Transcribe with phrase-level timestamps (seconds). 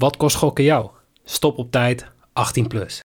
[0.00, 0.90] Wat kost gokken jou?
[1.24, 3.00] Stop op tijd, 18 plus.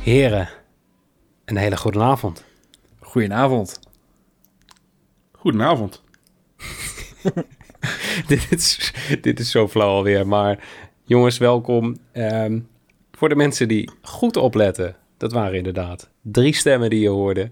[0.00, 0.48] Heren,
[1.44, 2.44] een hele goede avond.
[3.00, 3.80] Goedenavond.
[5.32, 6.02] Goedenavond.
[8.26, 10.64] dit, is, dit is zo flauw alweer, maar
[11.04, 11.96] jongens, welkom.
[12.12, 12.60] Ehm,
[13.12, 17.50] voor de mensen die goed opletten, dat waren inderdaad drie stemmen die je hoorde.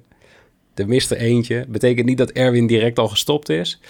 [0.74, 1.64] De miste eentje.
[1.68, 3.80] Betekent niet dat Erwin direct al gestopt is.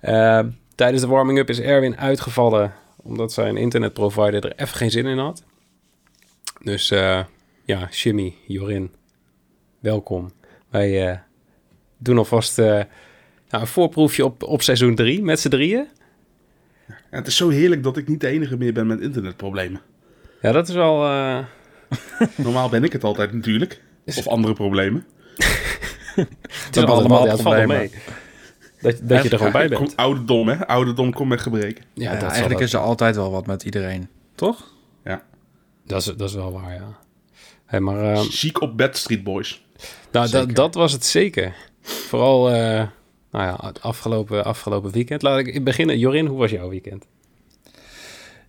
[0.00, 5.18] Ehm, tijdens de warming-up is Erwin uitgevallen omdat zijn internetprovider er even geen zin in
[5.18, 5.44] had.
[6.62, 7.24] Dus uh,
[7.64, 8.90] ja, Jimmy, Jorin,
[9.78, 10.32] welkom.
[10.68, 11.18] Wij uh,
[11.98, 12.86] doen alvast uh, nou,
[13.50, 15.88] een voorproefje op, op seizoen 3 met z'n drieën.
[17.10, 19.80] Ja, het is zo heerlijk dat ik niet de enige meer ben met internetproblemen.
[20.42, 20.96] Ja, dat is wel...
[22.36, 23.82] Normaal ben ik het altijd natuurlijk.
[24.04, 25.06] Of andere problemen.
[26.66, 27.90] het is allemaal het valt mee.
[28.80, 29.96] Dat, dat je er gewoon bij bent.
[29.96, 30.66] Ouderdom, hè?
[30.66, 31.84] Ouderdom komt met gebreken.
[31.94, 34.08] Ja, ja eigenlijk is er altijd wel wat met iedereen.
[34.34, 34.72] Toch?
[35.04, 35.22] Ja.
[35.86, 36.98] Dat is, dat is wel waar, ja.
[37.66, 39.64] Hey, maar, uh, Ziek op bed, Street Boys.
[40.12, 41.54] Nou, dat, dat was het zeker.
[41.82, 42.82] Vooral, uh,
[43.30, 45.22] nou ja, het afgelopen, afgelopen weekend.
[45.22, 45.98] Laat ik beginnen.
[45.98, 47.06] Jorin, hoe was jouw weekend?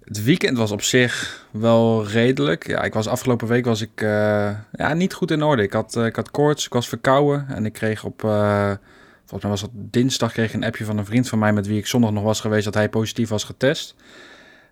[0.03, 2.67] Het weekend was op zich wel redelijk.
[2.67, 5.63] Ja, ik was afgelopen week was ik uh, ja, niet goed in orde.
[5.63, 9.61] Ik had, ik had koorts, ik was verkouden en ik kreeg op, volgens mij was
[9.61, 12.11] het dinsdag, kreeg ik een appje van een vriend van mij met wie ik zondag
[12.11, 13.95] nog was geweest dat hij positief was getest.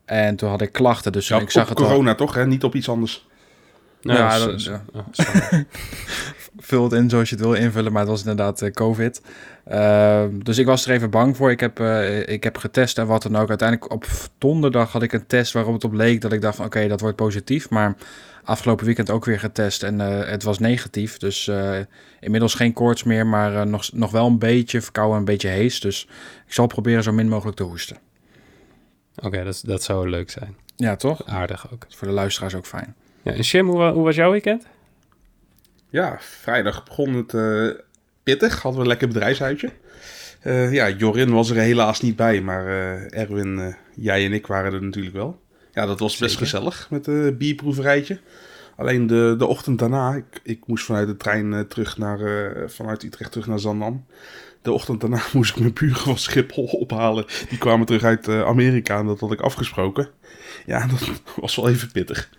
[0.05, 2.45] En toen had ik klachten, dus ja, ik zag op het corona toch, hè?
[2.45, 3.27] Niet op iets anders.
[4.01, 4.83] Nou, ja, dat, ja.
[6.57, 9.21] Vul het in zoals je het wil invullen, maar het was inderdaad uh, COVID.
[9.71, 11.51] Uh, dus ik was er even bang voor.
[11.51, 13.49] Ik heb, uh, ik heb getest en wat dan ook.
[13.49, 14.05] Uiteindelijk op
[14.37, 16.89] donderdag had ik een test waarop het op leek dat ik dacht van oké, okay,
[16.89, 17.69] dat wordt positief.
[17.69, 17.95] Maar
[18.43, 21.17] afgelopen weekend ook weer getest en het was negatief.
[21.17, 21.51] Dus
[22.19, 25.79] inmiddels geen koorts meer, maar nog, nog wel een beetje verkouden, een beetje hees.
[25.79, 26.07] Dus
[26.47, 27.97] ik zal proberen zo min mogelijk te hoesten.
[29.15, 30.55] Oké, okay, dat, dat zou leuk zijn.
[30.75, 31.25] Ja, toch?
[31.25, 31.85] Aardig ook.
[31.89, 32.95] Voor de luisteraars ook fijn.
[33.21, 34.67] Ja, en Shim, hoe, hoe, was jouw weekend?
[35.89, 37.69] Ja, vrijdag begon het uh,
[38.23, 38.53] pittig.
[38.53, 39.69] Hadden we een lekker bedrijfsuitje.
[40.43, 44.73] Uh, ja, Jorin was er helaas niet bij, maar uh, Erwin, jij en ik waren
[44.73, 45.39] er natuurlijk wel.
[45.71, 46.45] Ja, dat was best Zeker.
[46.45, 48.19] gezellig met een bierproeverijtje.
[48.75, 52.19] Alleen de, de ochtend daarna, ik, ik moest vanuit de trein terug naar,
[52.69, 54.05] vanuit Utrecht terug naar Zandam.
[54.61, 57.25] De ochtend daarna moest ik mijn buren van Schiphol ophalen.
[57.49, 60.09] Die kwamen terug uit Amerika en dat had ik afgesproken.
[60.65, 62.29] Ja, dat was wel even pittig.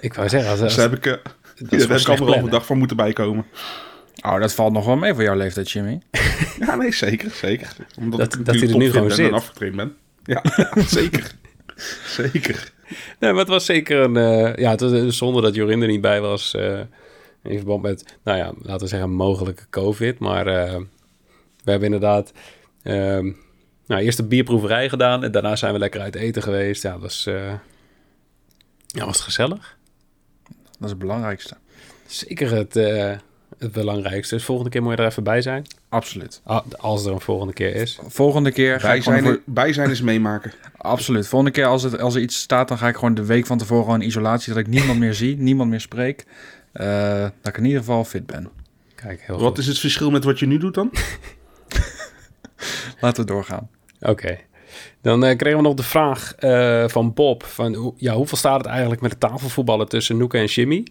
[0.00, 0.50] Ik wou zeggen...
[0.50, 1.12] Als, dus daar heb ik, uh,
[1.70, 3.46] daar heb ik anderhalve dag van moeten bijkomen.
[4.26, 6.00] Oh, dat valt nog wel mee voor jouw leeftijd, Jimmy.
[6.66, 7.76] ja, nee, zeker, zeker.
[7.98, 9.28] Omdat dat, ik dat hij er nu gewoon zit.
[9.28, 9.96] en afgetraind ben.
[10.24, 11.34] Ja, ja zeker.
[12.06, 12.72] zeker.
[13.18, 14.16] Nee, maar het was zeker een...
[14.16, 16.54] Uh, ja, het was zonder dat Jorin er niet bij was...
[16.54, 16.80] Uh,
[17.42, 20.18] in verband met, nou ja, laten we zeggen, mogelijke COVID.
[20.18, 20.80] Maar uh,
[21.64, 22.32] we hebben inderdaad...
[22.82, 23.36] Um,
[23.86, 26.82] nou, eerst de bierproeverij gedaan en daarna zijn we lekker uit eten geweest.
[26.82, 27.24] Ja, dat was...
[28.86, 29.76] ja, was het gezellig.
[30.84, 31.56] Dat is het belangrijkste.
[32.06, 33.12] Zeker het, uh,
[33.58, 34.34] het belangrijkste.
[34.34, 35.66] Dus volgende keer moet je er even bij zijn.
[35.88, 36.40] Absoluut.
[36.76, 37.98] Als er een volgende keer is.
[38.06, 39.40] Volgende keer bij zijn, voor...
[39.44, 40.52] bij zijn is meemaken.
[40.76, 41.28] Absoluut.
[41.28, 43.58] Volgende keer als, het, als er iets staat, dan ga ik gewoon de week van
[43.58, 44.52] tevoren gewoon in isolatie.
[44.52, 46.24] Dat ik niemand meer zie, niemand meer spreek.
[46.74, 48.48] Uh, dat ik in ieder geval fit ben.
[48.94, 49.58] Kijk, heel wat goed.
[49.58, 50.90] is het verschil met wat je nu doet dan?
[53.00, 53.68] Laten we doorgaan.
[54.00, 54.10] Oké.
[54.10, 54.44] Okay.
[55.02, 58.66] Dan uh, kregen we nog de vraag uh, van Bob: van, ja, hoeveel staat het
[58.66, 60.86] eigenlijk met de tafelvoetballen tussen Noeke en Jimmy?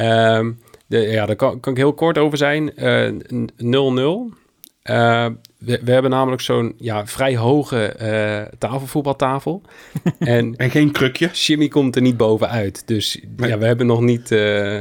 [0.00, 0.48] Uh,
[0.86, 2.72] de, ja, daar kan, kan, ik heel kort over zijn.
[2.72, 4.42] 0-0.
[4.90, 5.26] Uh,
[5.58, 9.62] we, we, hebben namelijk zo'n ja, vrij hoge uh, tafelvoetbaltafel.
[10.18, 11.30] en, en geen krukje.
[11.32, 12.86] Jimmy komt er niet bovenuit.
[12.86, 13.48] Dus nee.
[13.48, 14.78] ja, we hebben nog niet uh,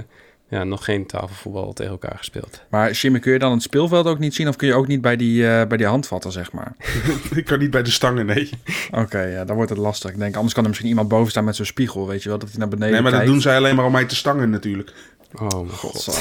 [0.53, 2.61] ja, nog geen tafelvoetbal tegen elkaar gespeeld.
[2.69, 4.47] Maar Jimmy, kun je dan het speelveld ook niet zien?
[4.47, 6.75] Of kun je ook niet bij die, uh, bij die handvatten, zeg maar?
[7.35, 8.49] ik kan niet bij de stangen, nee.
[8.91, 10.11] Oké, okay, ja, dan wordt het lastig.
[10.11, 12.37] Ik denk, anders kan er misschien iemand boven staan met zo'n spiegel, weet je wel?
[12.37, 13.25] Dat hij naar beneden Nee, maar kijkt.
[13.25, 14.93] dat doen zij alleen maar om mij te stangen natuurlijk.
[15.33, 16.07] Oh, mijn god.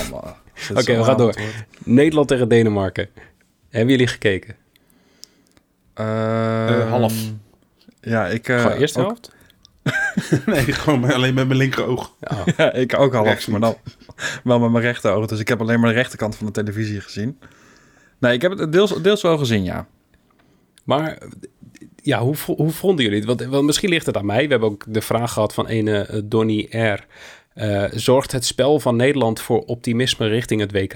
[0.71, 1.35] Oké, okay, we gaan door.
[1.79, 3.09] Nederland tegen Denemarken.
[3.71, 4.57] Hebben jullie gekeken?
[6.01, 6.07] Uh,
[6.71, 7.15] uh, half.
[8.01, 8.49] Ja, ik...
[8.49, 9.31] Uh, Gewoon eerste helft?
[10.47, 12.15] nee, gewoon alleen met mijn linkeroog.
[12.21, 12.47] Oh.
[12.57, 13.77] ja, ik ook half, maar dan
[14.45, 15.27] wel met mijn rechteroog.
[15.27, 17.39] Dus ik heb alleen maar de rechterkant van de televisie gezien.
[18.19, 19.87] Nee, ik heb het deels, deels wel gezien, ja.
[20.85, 21.19] Maar
[22.03, 23.47] ja, hoe, hoe vonden jullie het?
[23.49, 24.45] Want, misschien ligt het aan mij.
[24.45, 27.07] We hebben ook de vraag gehad van ene uh, Donny R.
[27.55, 30.95] Uh, zorgt het spel van Nederland voor optimisme richting het WK?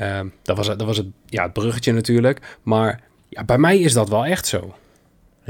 [0.00, 2.58] Uh, dat, was, dat was het, ja, het bruggetje natuurlijk.
[2.62, 4.74] Maar ja, bij mij is dat wel echt zo.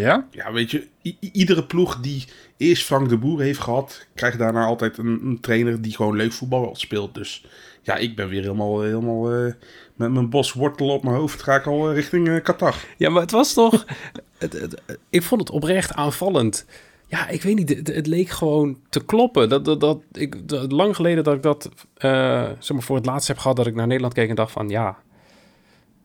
[0.00, 0.26] Ja?
[0.31, 0.87] Ja, weet je,
[1.32, 2.25] iedere ploeg die
[2.56, 6.32] eerst Frank de Boer heeft gehad, krijgt daarna altijd een, een trainer die gewoon leuk
[6.32, 7.14] voetbal speelt.
[7.14, 7.44] Dus
[7.82, 9.52] ja, ik ben weer helemaal, helemaal uh,
[9.94, 12.75] met mijn bos wortel op mijn hoofd ga ik al eh, richting uh, Qatar.
[12.97, 13.85] Ja, maar het was toch...
[14.38, 16.67] het, het, ik vond het oprecht aanvallend.
[17.06, 19.49] Ja, ik weet niet, het, het leek gewoon te kloppen.
[19.49, 21.69] Dat, dat, dat, ik, dat, lang geleden dat ik dat
[22.58, 23.56] zeg maar voor het laatst heb gehad...
[23.56, 24.99] dat ik naar Nederland keek en dacht van ja,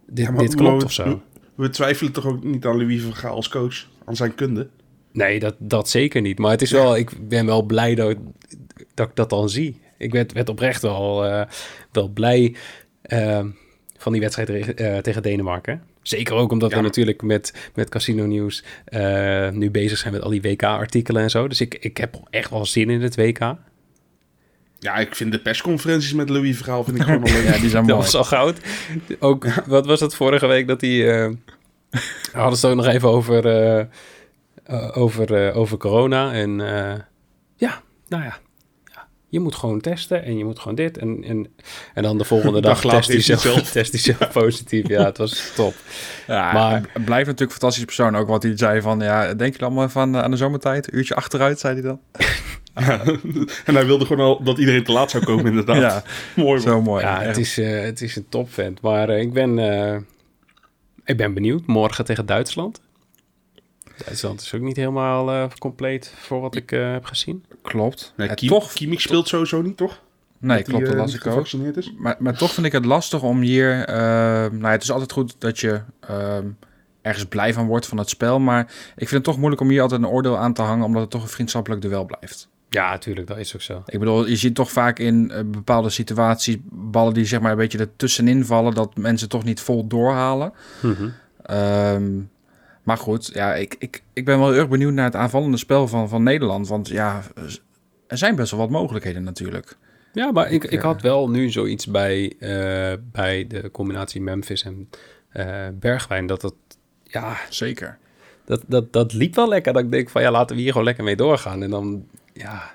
[0.05, 1.21] dit, ja, dit klopt of zo.
[1.55, 4.67] We, twijfelen toch ook niet aan Louis van Gaal als coach, aan zijn kunde?
[5.11, 6.39] Nee, dat, dat zeker niet.
[6.39, 8.15] Maar het is wel, ik ben wel blij dat,
[8.93, 9.79] dat ik dat dan zie.
[9.97, 11.43] Ik werd, werd oprecht wel, uh,
[11.91, 12.55] wel blij
[13.07, 13.45] uh,
[13.97, 15.83] van die wedstrijd uh, tegen Denemarken.
[16.01, 18.63] Zeker ook omdat we natuurlijk met, met Casino Nieuws
[19.51, 21.47] nu bezig zijn met al die WK-artikelen en zo.
[21.47, 23.55] Dus ik, ik heb echt wel zin in het WK.
[24.85, 27.45] Ja, ik vind de persconferenties met Louis Verhaal vind ik gewoon wel leuk.
[27.53, 27.95] ja, die zijn mooi.
[27.95, 28.57] Dat was al goud.
[29.19, 31.35] Ook, wat was het vorige week dat hij...
[32.31, 33.87] hadden ze het ook nog even over,
[34.93, 36.33] over, over corona.
[36.33, 36.57] En
[37.55, 38.39] ja, nou ja,
[39.35, 40.97] je moet gewoon testen en je moet gewoon dit.
[40.97, 41.47] En, en,
[41.93, 44.87] en dan de volgende dag test hij zelf, test hij zelf positief.
[44.87, 45.73] Ja, het was top.
[46.27, 48.15] Ja, maar blijft natuurlijk een fantastische persoon.
[48.15, 50.93] Ook wat hij zei van, ja, denk je dan maar van eh, aan de zomertijd?
[50.93, 51.99] uurtje achteruit, zei hij dan.
[53.65, 55.77] en hij wilde gewoon al dat iedereen te laat zou komen, inderdaad.
[55.77, 56.03] ja,
[56.35, 56.61] mooi.
[56.61, 57.03] Zo mooi.
[57.03, 58.81] Ja, het is, uh, het is een topvent.
[58.81, 59.57] Maar uh, ik ben...
[59.57, 59.97] Uh,
[61.05, 61.65] ik ben benieuwd.
[61.65, 62.81] Morgen tegen Duitsland.
[64.05, 67.45] Duitsland is ook niet helemaal uh, compleet voor wat ik uh, heb gezien.
[67.61, 68.13] Klopt.
[68.17, 70.01] Nee, Kiem, toch, Kimmich speelt sowieso niet, toch?
[70.37, 71.75] Nee, dat klopt, die, dat las ik ook.
[71.75, 71.93] Is.
[71.97, 73.89] Maar, maar toch vind ik het lastig om hier...
[73.89, 73.95] Uh,
[74.51, 76.47] nou, het is altijd goed dat je ehm,
[77.01, 78.39] ergens blij van wordt van het spel.
[78.39, 78.61] Maar
[78.95, 80.85] ik vind het toch moeilijk om hier altijd een oordeel aan te hangen...
[80.85, 82.49] omdat het toch een vriendschappelijk duel blijft.
[82.75, 83.83] Ja, natuurlijk, dat is ook zo.
[83.85, 86.57] Ik bedoel, je ziet toch vaak in bepaalde situaties...
[86.71, 88.73] ballen die zeg maar een beetje ertussenin vallen...
[88.73, 90.53] dat mensen toch niet vol doorhalen.
[90.81, 92.29] Mm -hmm.
[92.83, 96.09] Maar goed, ja, ik, ik, ik ben wel erg benieuwd naar het aanvallende spel van,
[96.09, 96.67] van Nederland.
[96.67, 97.23] Want ja,
[98.07, 99.77] er zijn best wel wat mogelijkheden natuurlijk.
[100.13, 104.89] Ja, maar ik, ik had wel nu zoiets bij, uh, bij de combinatie Memphis en
[105.33, 106.25] uh, Bergwijn.
[106.25, 106.53] Dat het,
[107.03, 107.37] ja...
[107.49, 107.97] Zeker.
[108.45, 109.73] Dat, dat, dat liep wel lekker.
[109.73, 111.63] Dat ik denk van, ja, laten we hier gewoon lekker mee doorgaan.
[111.63, 112.05] En dan,
[112.35, 112.73] ja...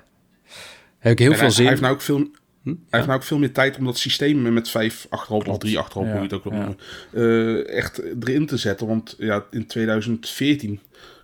[0.97, 1.61] Heb ik heel veel zin.
[1.61, 2.29] Hij heeft nou ook veel,
[2.63, 2.69] Hm?
[2.69, 5.79] Hij heeft nou ook veel meer tijd om dat systeem met vijf achterop of drie
[5.79, 6.77] achterop, hoe je het ook wil noemen,
[7.11, 8.87] uh, echt erin te zetten.
[8.87, 10.79] Want ja, in 2014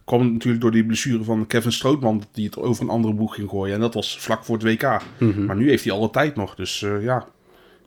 [0.05, 3.35] kwam het natuurlijk door die blessure van Kevin Strootman die het over een andere boeg
[3.35, 3.73] ging gooien.
[3.73, 5.01] En dat was vlak voor het WK.
[5.17, 5.45] Mhm.
[5.45, 6.55] Maar nu heeft hij alle tijd nog.
[6.55, 7.27] Dus uh, ja,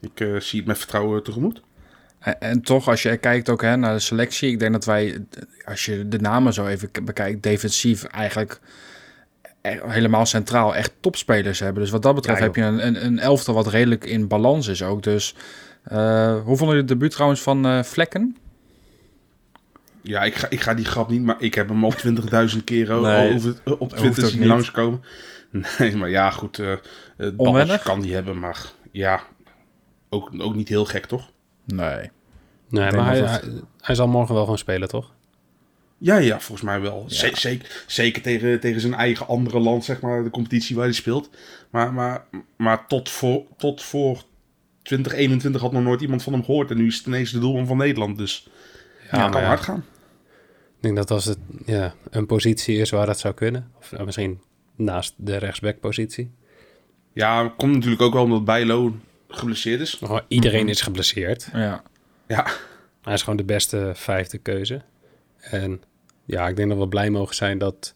[0.01, 1.63] ik uh, zie het met vertrouwen tegemoet.
[2.19, 5.25] En, en, toch, als je kijkt ook hè, naar de selectie, ik denk dat wij,
[5.65, 8.61] als je de namen zo even bekijkt, defensief eigenlijk
[9.63, 11.83] helemaal centraal echt topspelers hebben.
[11.83, 14.83] Dus wat dat betreft heb je een, een, een, elftal wat redelijk in balans is
[14.83, 15.03] ook.
[15.03, 15.35] Dus
[15.93, 18.37] uh, hoe vonden jullie de debuut trouwens van uh, Vlekken?
[20.03, 21.95] Ja, ik ga, ik ga die grap niet, maar ik heb hem op
[22.57, 25.03] 20.000 keer nee, over, op Twitter zien langskomen.
[25.79, 26.59] Nee, maar ja, goed.
[26.59, 29.21] Uh, kan die hebben, maar ja,
[30.09, 31.31] ook, ook niet heel gek, toch?
[31.65, 32.11] Nee.
[32.69, 33.41] Nee, maar hij,
[33.81, 35.13] hij, zal morgen wel gewoon spelen, toch?
[36.03, 37.05] Ja, ja, volgens mij wel.
[37.07, 41.31] Zeker, zeker tegen, tegen zijn eigen andere land, zeg maar, de competitie waar hij speelt.
[41.71, 42.25] Maar, maar,
[42.57, 44.23] maar tot, voor, tot voor
[44.83, 46.71] 2021 had nog nooit iemand van hem gehoord.
[46.71, 48.19] En nu is het ineens de doelman van Nederland.
[48.19, 48.49] Dus
[49.11, 49.85] ja, ja kan hard gaan.
[50.77, 53.71] Ik denk dat als het ja, een positie is waar dat zou kunnen.
[53.79, 54.41] Of nou, misschien
[54.77, 56.31] naast de rechtsbackpositie.
[57.13, 58.97] Ja, komt natuurlijk ook wel omdat Bijlo
[59.29, 59.99] geblesseerd is.
[59.99, 61.49] Oh, iedereen is geblesseerd.
[61.53, 61.83] Ja.
[62.27, 62.47] ja.
[63.03, 64.83] Hij is gewoon de beste vijfde keuze.
[65.41, 65.83] En
[66.31, 67.95] ja, ik denk dat we blij mogen zijn dat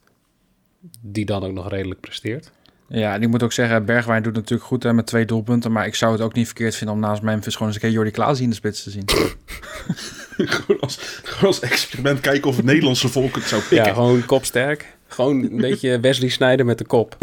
[1.01, 2.51] die dan ook nog redelijk presteert.
[2.87, 5.71] Ja, en ik moet ook zeggen, Bergwijn doet natuurlijk goed hè, met twee doelpunten.
[5.71, 7.91] Maar ik zou het ook niet verkeerd vinden om naast Memphis gewoon eens een keer
[7.91, 9.03] Jordi Klaas in de spits te zien.
[10.55, 13.87] gewoon, als, gewoon als experiment kijken of het Nederlandse volk het zou pikken.
[13.87, 14.97] Ja, gewoon kopsterk.
[15.07, 17.17] Gewoon een beetje Wesley Snijder met de kop.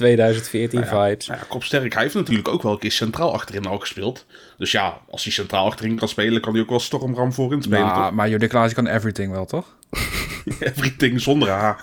[0.00, 1.26] 2014 nou vibes.
[1.26, 1.92] Nou ja, kopsterk.
[1.92, 4.26] Hij heeft natuurlijk ook wel een keer centraal achterin al gespeeld.
[4.58, 7.86] Dus ja, als hij centraal achterin kan spelen, kan hij ook wel stormram voorin spelen.
[7.86, 9.76] Nou, maar Jordi Klaas kan everything wel, toch?
[10.60, 11.74] everything zonder H.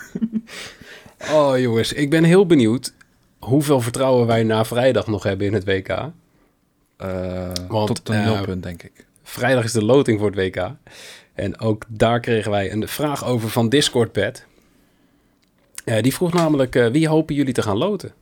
[1.33, 2.93] oh jongens, ik ben heel benieuwd
[3.39, 5.89] hoeveel vertrouwen wij na vrijdag nog hebben in het WK.
[5.89, 9.05] Uh, Want, tot een nulpunt, denk ik.
[9.23, 10.71] Vrijdag is de loting voor het WK.
[11.33, 14.45] En ook daar kregen wij een vraag over van Discord-pad.
[14.45, 14.56] Uh,
[16.01, 18.13] die vroeg namelijk, uh, wie hopen jullie te gaan loten?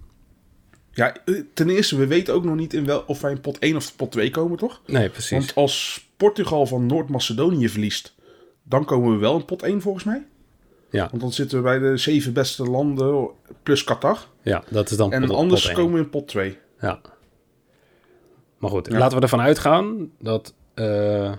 [0.92, 1.16] Ja,
[1.54, 3.96] ten eerste, we weten ook nog niet in wel, of wij in pot 1 of
[3.96, 4.82] pot 2 komen, toch?
[4.86, 5.32] Nee, precies.
[5.32, 8.16] Want als Portugal van Noord-Macedonië verliest,
[8.64, 10.26] dan komen we wel in pot 1 volgens mij.
[10.90, 11.08] Ja.
[11.10, 13.30] Want dan zitten we bij de zeven beste landen
[13.64, 14.28] plus Qatar.
[14.42, 16.58] Ja, dat is dan En anders komen we in pot 2.
[16.80, 17.00] Ja.
[18.58, 20.54] Maar goed, laten we ervan uitgaan dat...
[20.76, 21.32] Uh,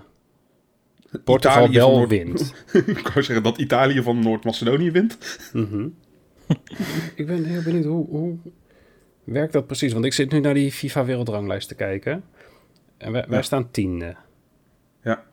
[1.23, 2.53] Portugal wel wint.
[2.73, 5.17] ik wou zeggen dat Italië van Noord-Macedonië wint.
[5.53, 5.87] Mhm.
[7.15, 8.37] Ik ben heel benieuwd hoe, hoe
[9.23, 9.93] werkt dat precies?
[9.93, 12.23] Want ik zit nu naar die FIFA wereldranglijst te kijken.
[12.97, 14.15] En wij, wij staan tiende.
[15.03, 15.23] Ja.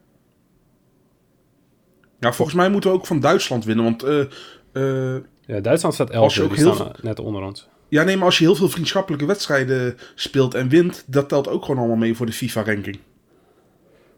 [2.20, 3.84] Ja, volgens mij moeten we ook van Duitsland winnen.
[3.84, 4.24] Want uh,
[4.72, 7.68] uh, ja, Duitsland staat 11, die heel staan net onder ons.
[7.88, 11.64] Ja, nee, maar als je heel veel vriendschappelijke wedstrijden speelt en wint, dat telt ook
[11.64, 12.98] gewoon allemaal mee voor de FIFA-ranking.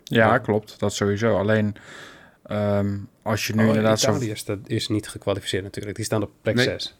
[0.05, 0.79] Ja, klopt.
[0.79, 1.37] Dat sowieso.
[1.37, 1.75] Alleen
[2.51, 4.11] um, als je nu oh, inderdaad zo...
[4.11, 5.97] Italië is, dat is niet gekwalificeerd natuurlijk.
[5.97, 6.65] Die staan op plek nee.
[6.65, 6.99] 6.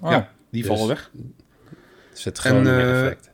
[0.00, 0.10] Oh.
[0.10, 1.10] Ja, die vallen dus weg.
[2.12, 3.30] Dus het gewoon en, uh, effect.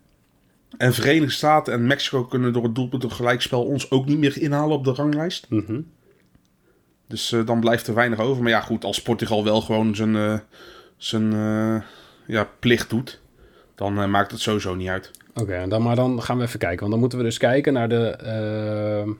[0.78, 4.42] En Verenigde Staten en Mexico kunnen door het doelpunt een gelijkspel ons ook niet meer
[4.42, 5.46] inhalen op de ranglijst.
[5.48, 5.86] Mm -hmm.
[7.08, 8.42] Dus uh, dan blijft er weinig over.
[8.42, 10.38] Maar ja, goed, als Portugal wel gewoon zijn, uh,
[10.96, 11.30] zijn
[12.26, 13.20] ja, plicht doet,
[13.74, 15.10] dan maakt het sowieso niet uit.
[15.34, 16.78] Oké, dan maar dan gaan we even kijken.
[16.78, 19.16] Want dan moeten we dus kijken naar de...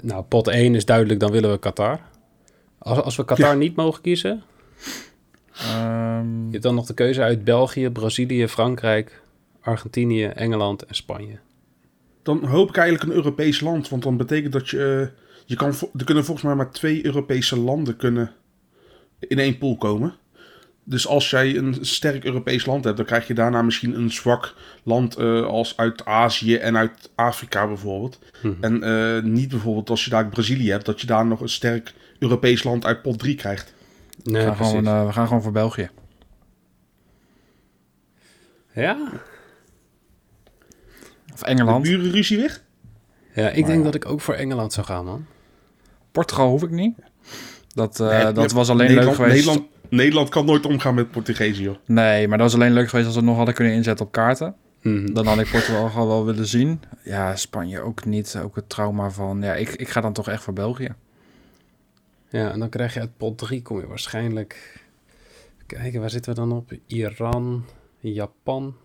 [0.00, 2.00] nou, pot 1 is duidelijk, dan willen we Qatar.
[2.78, 3.54] Als, als we Qatar ja.
[3.54, 4.42] niet mogen kiezen...
[5.76, 6.44] Um...
[6.46, 9.22] Je hebt dan nog de keuze uit België, Brazilië, Frankrijk,
[9.60, 11.38] Argentinië, Engeland en Spanje.
[12.22, 15.10] Dan hoop ik eigenlijk een Europees land, want dan betekent dat je...
[15.12, 18.32] Uh, je kan, er kunnen volgens mij maar twee Europese landen kunnen
[19.18, 20.14] in één pool komen.
[20.88, 24.54] Dus als jij een sterk Europees land hebt, dan krijg je daarna misschien een zwak
[24.82, 28.18] land uh, als uit Azië en uit Afrika bijvoorbeeld.
[28.42, 28.54] Mhm.
[28.60, 31.94] En uh, niet bijvoorbeeld als je daar Brazilië hebt, dat je daar nog een sterk
[32.18, 33.74] Europees land uit pot 3 krijgt.
[34.22, 35.90] Nee, we, gaan gewoon, uh, we gaan gewoon voor België.
[38.72, 39.12] Ja?
[41.32, 41.84] Of Engeland.
[41.84, 42.62] De burenruzie weg?
[43.34, 43.84] Ja, ik maar denk ja.
[43.84, 45.26] dat ik ook voor Engeland zou gaan, man.
[46.12, 46.98] Portugal hoef ik niet.
[47.74, 49.46] Dat, uh, nee, dat was alleen Nederland, leuk geweest.
[49.46, 51.76] Nederland, Nederland kan nooit omgaan met Portugees, joh.
[51.84, 54.12] Nee, maar dat was alleen leuk geweest als we het nog hadden kunnen inzetten op
[54.12, 54.54] kaarten.
[54.82, 55.14] Mm.
[55.14, 56.80] Dan had ik Portugal gewoon wel willen zien.
[57.04, 58.38] Ja, Spanje ook niet.
[58.42, 59.42] Ook het trauma van...
[59.42, 60.94] Ja, ik, ik ga dan toch echt voor België.
[62.28, 64.84] Ja, en dan krijg je uit pot 3 kom je waarschijnlijk...
[65.66, 66.72] Kijken, waar zitten we dan op?
[66.86, 67.64] Iran,
[67.98, 68.76] Japan.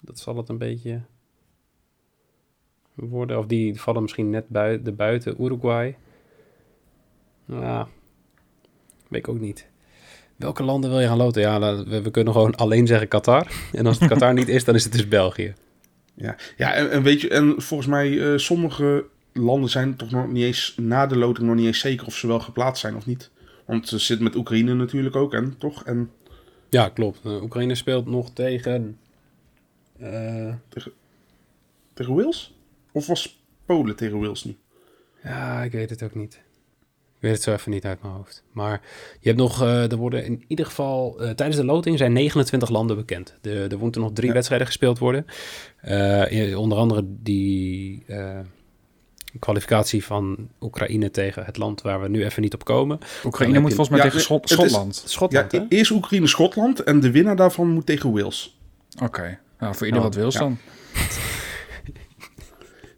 [0.00, 1.00] Dat zal het een beetje
[2.94, 3.38] worden.
[3.38, 5.42] Of die vallen misschien net buiten, de buiten.
[5.42, 5.96] Uruguay.
[7.44, 7.88] Ja,
[9.08, 9.68] weet ik ook niet.
[10.36, 11.42] Welke landen wil je gaan loten?
[11.42, 13.52] Ja, we, we kunnen gewoon alleen zeggen Qatar.
[13.72, 15.54] En als het Qatar niet is, dan is het dus België.
[16.14, 20.32] Ja, ja en, en weet je, en volgens mij, uh, sommige landen zijn toch nog
[20.32, 23.06] niet eens na de loting nog niet eens zeker of ze wel geplaatst zijn of
[23.06, 23.30] niet.
[23.66, 25.84] Want ze zit met Oekraïne natuurlijk ook, en toch?
[25.84, 26.10] En...
[26.68, 27.20] Ja, klopt.
[27.24, 28.98] Uh, Oekraïne speelt nog tegen...
[30.00, 30.54] Uh...
[30.68, 30.92] Tegen,
[31.94, 32.54] tegen Wales?
[32.92, 34.58] Of was Polen tegen Wales niet?
[35.22, 36.40] Ja, ik weet het ook niet.
[37.16, 38.42] Ik weet het zo even niet uit mijn hoofd.
[38.52, 38.80] Maar
[39.20, 42.68] je hebt nog, uh, er worden in ieder geval, uh, tijdens de loting zijn 29
[42.68, 43.34] landen bekend.
[43.40, 44.34] De, er moeten nog drie ja.
[44.34, 45.26] wedstrijden gespeeld worden.
[45.88, 48.04] Uh, onder andere die
[49.38, 52.98] kwalificatie van Oekraïne tegen het land waar we nu even niet op komen.
[53.24, 55.02] Oekraïne moet volgens mij ja, tegen Schot Schotland.
[55.04, 58.58] Is, Schotland, ja, eerst Oekraïne-Schotland en de winnaar daarvan moet tegen Wales.
[58.94, 59.38] Oké, okay.
[59.58, 60.58] nou, voor ieder wat Wales dan.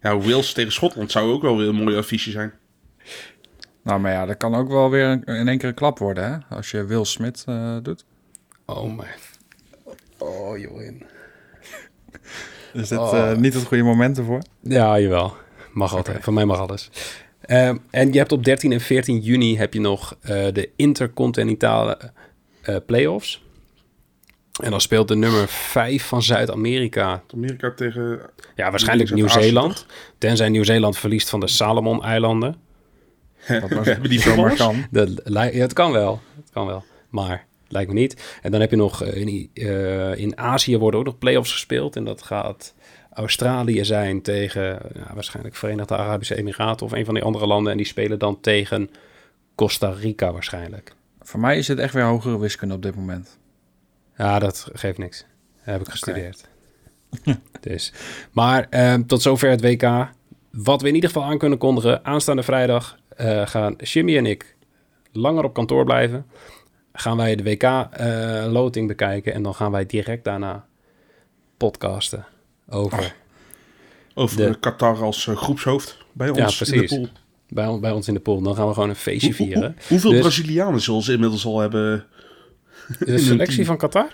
[0.02, 2.52] Ja, Wales tegen Schotland zou ook wel weer een mooi affiche zijn.
[3.88, 6.57] Nou, maar ja, dat kan ook wel weer in één keer een klap worden, hè?
[6.57, 8.04] Als je Will Smith uh, doet.
[8.66, 9.04] Oh, my.
[10.18, 11.02] Oh, Jorin.
[12.73, 13.12] Is dit oh.
[13.14, 14.42] uh, niet het goede moment ervoor?
[14.61, 15.37] Ja, jawel.
[15.73, 16.09] Mag altijd.
[16.09, 16.23] Okay.
[16.23, 16.90] Van mij mag alles.
[17.47, 22.12] Um, en je hebt op 13 en 14 juni heb je nog uh, de intercontinentale
[22.87, 23.45] playoffs.
[24.62, 27.23] En dan speelt de nummer 5 van Zuid-Amerika.
[27.35, 28.21] Amerika tegen.
[28.54, 29.87] Ja, waarschijnlijk Nieuw-Zeeland.
[30.18, 32.66] Tenzij Nieuw-Zeeland verliest van de Salomon-eilanden.
[33.49, 34.87] Dat was, hebben die zomaar kan.
[34.90, 36.21] Dat, ja, het kan wel.
[36.37, 36.85] Het kan wel.
[37.09, 38.38] Maar lijkt me niet.
[38.43, 41.97] En dan heb je nog uh, in, uh, in Azië worden ook nog play-offs gespeeld.
[41.97, 42.75] En dat gaat
[43.12, 47.73] Australië zijn tegen ja, waarschijnlijk Verenigde Arabische Emiraten of een van die andere landen.
[47.73, 48.90] En die spelen dan tegen
[49.55, 50.93] Costa Rica waarschijnlijk.
[51.21, 53.38] Voor mij is het echt weer hogere wiskunde op dit moment.
[54.17, 55.19] Ja, dat geeft niks.
[55.64, 56.49] Dat heb ik gestudeerd.
[57.21, 57.40] Okay.
[57.61, 57.93] dus.
[58.33, 60.09] Maar um, tot zover het WK.
[60.50, 62.05] Wat we in ieder geval aan kunnen kondigen.
[62.05, 64.56] Aanstaande vrijdag uh, gaan Jimmy en ik
[65.12, 66.26] langer op kantoor blijven.
[66.92, 69.32] Gaan wij de WK-loting uh, bekijken.
[69.34, 70.66] En dan gaan wij direct daarna
[71.56, 72.26] podcasten
[72.68, 72.98] over...
[72.98, 73.14] Ach,
[74.14, 74.58] over de...
[74.60, 76.70] Qatar als uh, groepshoofd bij ons ja, precies.
[76.72, 77.08] in de pool.
[77.48, 78.42] Bij, bij ons in de pool.
[78.42, 79.62] Dan gaan we gewoon een feestje hoe, vieren.
[79.62, 80.20] Hoe, hoeveel dus...
[80.20, 82.06] Brazilianen zullen ze inmiddels al hebben?
[82.98, 84.10] De selectie van Qatar?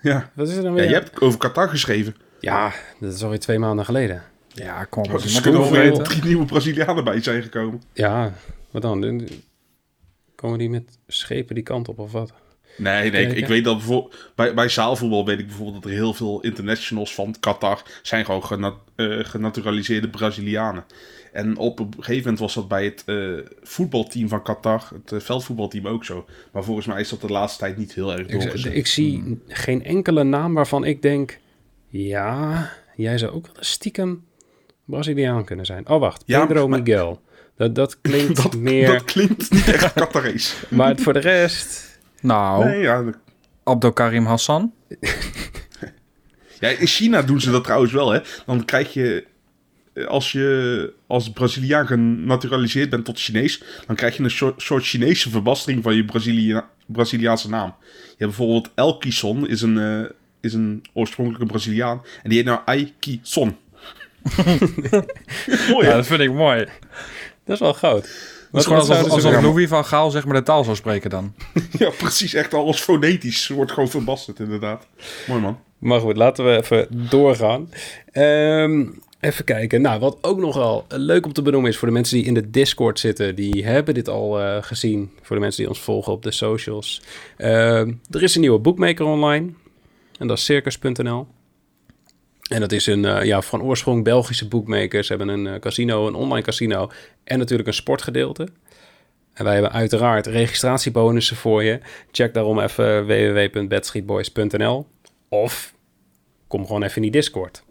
[0.00, 0.30] Ja.
[0.34, 0.82] Wat is er dan weer?
[0.82, 2.16] Ja, je hebt over Qatar geschreven.
[2.40, 4.22] Ja, dat is alweer twee maanden geleden.
[4.64, 5.12] Ja, kom op.
[5.12, 7.82] Oh, er kunnen alweer drie nieuwe Brazilianen bij zijn gekomen.
[7.92, 8.32] Ja,
[8.70, 9.28] wat dan?
[10.34, 12.32] Komen die met schepen die kant op of wat?
[12.76, 16.14] Nee, nee, ik, weet dat bijvoorbeeld bij, bij zaalvoetbal weet ik bijvoorbeeld dat er heel
[16.14, 20.84] veel internationals van Qatar zijn gewoon gena uh, genaturaliseerde Brazilianen.
[21.32, 25.20] En op een gegeven moment was dat bij het uh, voetbalteam van Qatar, het uh,
[25.20, 26.26] veldvoetbalteam ook zo.
[26.52, 28.70] Maar volgens mij is dat de laatste tijd niet heel erg doorgezet.
[28.70, 31.38] Ik, ik zie geen enkele naam waarvan ik denk,
[31.88, 34.24] ja, jij zou ook wel stiekem
[34.86, 35.88] Braziliaan kunnen zijn.
[35.88, 37.20] Oh, wacht, Pedro Miguel.
[37.56, 38.86] Dat, dat klinkt dat, meer...
[38.86, 40.56] Dat klinkt niet echt Qatarees.
[40.68, 41.98] maar voor de rest...
[42.20, 43.04] Nou, nee, ja.
[43.64, 44.72] Abdel Karim Hassan.
[46.60, 48.20] ja, in China doen ze dat trouwens wel, hè.
[48.46, 49.26] Dan krijg je
[50.04, 55.30] als je als Braziliaan genaturaliseerd bent tot Chinees, dan krijg je een soort, soort Chinese
[55.30, 57.74] verbastering van je Brazilia Braziliaanse naam.
[57.90, 60.04] Je hebt bijvoorbeeld Elkison, is een, uh,
[60.40, 63.56] is een oorspronkelijke Braziliaan, en die heet nou Aikison.
[65.72, 66.58] mooi, ja, dat vind ik mooi.
[67.44, 68.02] Dat is wel goud.
[68.50, 71.34] Dat is gewoon alsof, alsof Louis van Gaal zeg maar de taal zou spreken dan.
[71.78, 72.34] ja, precies.
[72.34, 74.86] Echt alles fonetisch wordt gewoon verbasterd inderdaad.
[75.26, 75.58] Mooi man.
[75.78, 77.70] Maar goed, laten we even doorgaan.
[78.12, 79.80] Um, Even kijken.
[79.80, 82.34] Nou, wat ook nog wel leuk om te benoemen is voor de mensen die in
[82.34, 83.34] de Discord zitten.
[83.34, 85.10] Die hebben dit al uh, gezien.
[85.22, 87.02] Voor de mensen die ons volgen op de socials.
[87.38, 87.78] Uh,
[88.10, 89.50] er is een nieuwe bookmaker online.
[90.18, 91.26] En dat is circus.nl.
[92.48, 95.04] En dat is een uh, ja, van oorsprong Belgische bookmaker.
[95.04, 96.90] Ze hebben een uh, casino, een online casino.
[97.24, 98.48] En natuurlijk een sportgedeelte.
[99.32, 101.80] En wij hebben uiteraard registratiebonussen voor je.
[102.10, 104.86] Check daarom even www.bedstreetboys.nl.
[105.28, 105.74] Of
[106.48, 107.62] kom gewoon even in die Discord.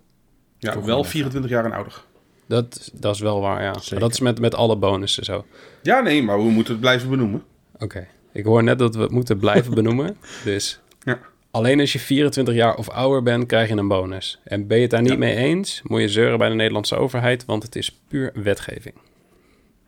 [0.57, 2.03] Ja, wel 24 jaar en ouder.
[2.47, 3.97] Dat, dat is wel waar, ja.
[3.99, 5.45] dat is met, met alle bonussen zo.
[5.81, 7.43] Ja, nee, maar we moeten het blijven benoemen.
[7.77, 8.07] Oké.
[8.31, 10.17] Ik hoor net dat we het moeten blijven benoemen.
[10.43, 11.19] Dus ja.
[11.55, 14.39] Alleen als je 24 jaar of ouder bent, krijg je een bonus.
[14.43, 17.45] En ben je het daar niet mee eens, moet je zeuren bij de Nederlandse overheid,
[17.45, 18.95] want het is puur wetgeving.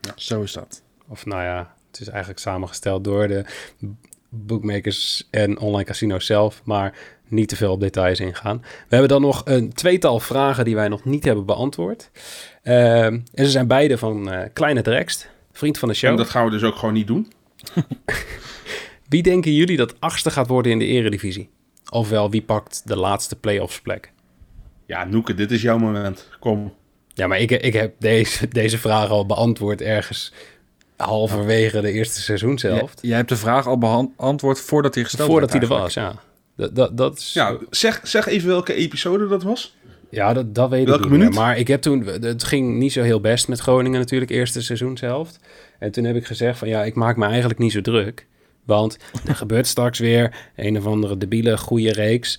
[0.00, 0.82] Ja, zo is dat.
[1.08, 3.44] Of nou ja, het is eigenlijk samengesteld door de
[4.28, 6.60] bookmakers en online casinos zelf.
[6.64, 6.94] Maar
[7.28, 8.58] niet te veel op details ingaan.
[8.60, 12.10] We hebben dan nog een tweetal vragen die wij nog niet hebben beantwoord.
[12.64, 16.10] Uh, en ze zijn beide van uh, Kleine Drekst, vriend van de show.
[16.10, 17.32] En dat gaan we dus ook gewoon niet doen.
[19.08, 21.50] wie denken jullie dat achtste gaat worden in de eredivisie?
[21.90, 24.12] Ofwel, wie pakt de laatste playoffs plek?
[24.86, 26.28] Ja, Noeke, dit is jouw moment.
[26.40, 26.74] Kom.
[27.14, 30.32] Ja, maar ik, ik heb deze, deze vraag al beantwoord ergens
[30.96, 32.98] halverwege de eerste seizoenshelft.
[33.00, 35.66] Jij, jij hebt de vraag al beantwoord voordat hij gesteld voordat werd.
[35.66, 36.22] Voordat hij er was, ja.
[36.56, 37.32] Dat, dat, dat is...
[37.32, 39.76] Ja, zeg, zeg even welke episode dat was.
[40.10, 41.34] Ja, dat, dat weet welke ik niet minuut?
[41.34, 42.06] Maar ik heb toen...
[42.06, 45.38] Het ging niet zo heel best met Groningen natuurlijk, eerste seizoenshelft.
[45.78, 48.26] En toen heb ik gezegd van ja, ik maak me eigenlijk niet zo druk.
[48.68, 52.38] Want er gebeurt straks weer een of andere debiele goede reeks.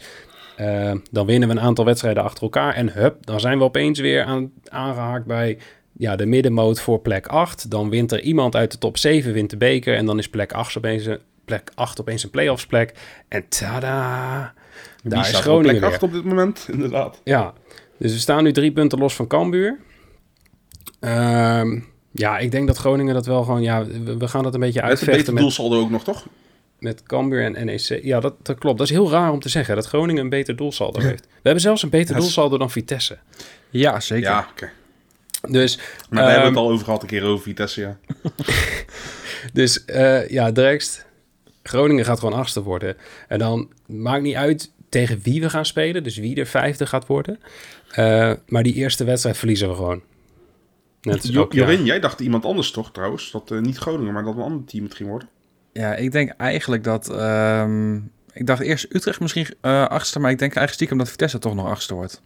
[0.59, 2.73] Uh, dan winnen we een aantal wedstrijden achter elkaar.
[2.73, 5.57] En hup, dan zijn we opeens weer aan, aangehaakt bij
[5.97, 7.71] ja, de middenmoot voor plek 8.
[7.71, 9.95] Dan wint er iemand uit de top 7, wint de beker.
[9.95, 11.07] En dan is plek 8 opeens
[11.45, 12.93] plek 8 opeens een playoffs plek.
[13.27, 14.53] En tada!
[15.03, 17.21] Wie daar is Groningen op plek 8 op dit moment, inderdaad.
[17.23, 17.53] Ja,
[17.97, 19.79] dus we staan nu drie punten los van Cambuur.
[20.99, 23.61] Um, ja, ik denk dat Groningen dat wel gewoon...
[23.61, 23.85] Ja,
[24.17, 25.17] we, gaan dat een beetje uitvechten.
[25.17, 26.27] Met een beter doelsaldo ook nog, toch?
[26.79, 27.99] Met Cambuur en NEC.
[28.03, 28.77] Ja, dat, dat klopt.
[28.77, 31.25] Dat is heel raar om te zeggen, dat Groningen een beter doelsaldo heeft.
[31.25, 33.17] We hebben zelfs een beter doelsaldo dan Vitesse.
[33.69, 34.29] Ja, zeker.
[34.29, 34.69] Ja, oké.
[35.49, 37.97] Dus, maar we hebben het al over gehad, een keer over Vitesse, ja.
[39.53, 41.05] dus uh, ja, Drekst,
[41.63, 42.97] Groningen gaat gewoon achtste worden.
[43.27, 47.07] En dan maakt niet uit tegen wie we gaan spelen, dus wie er vijfde gaat
[47.07, 47.39] worden.
[47.97, 50.01] Uh, maar die eerste wedstrijd verliezen we gewoon.
[51.01, 53.31] Net jo Jorin, jij dacht iemand anders toch trouwens?
[53.31, 55.29] Dat uh, niet Groningen, maar dat een ander team het ging worden.
[55.73, 57.09] Ja, ik denk eigenlijk dat...
[57.09, 61.39] Um, ik dacht eerst Utrecht misschien uh, achtste, maar ik denk eigenlijk stiekem dat Vitesse
[61.39, 62.21] toch nog achtste wordt.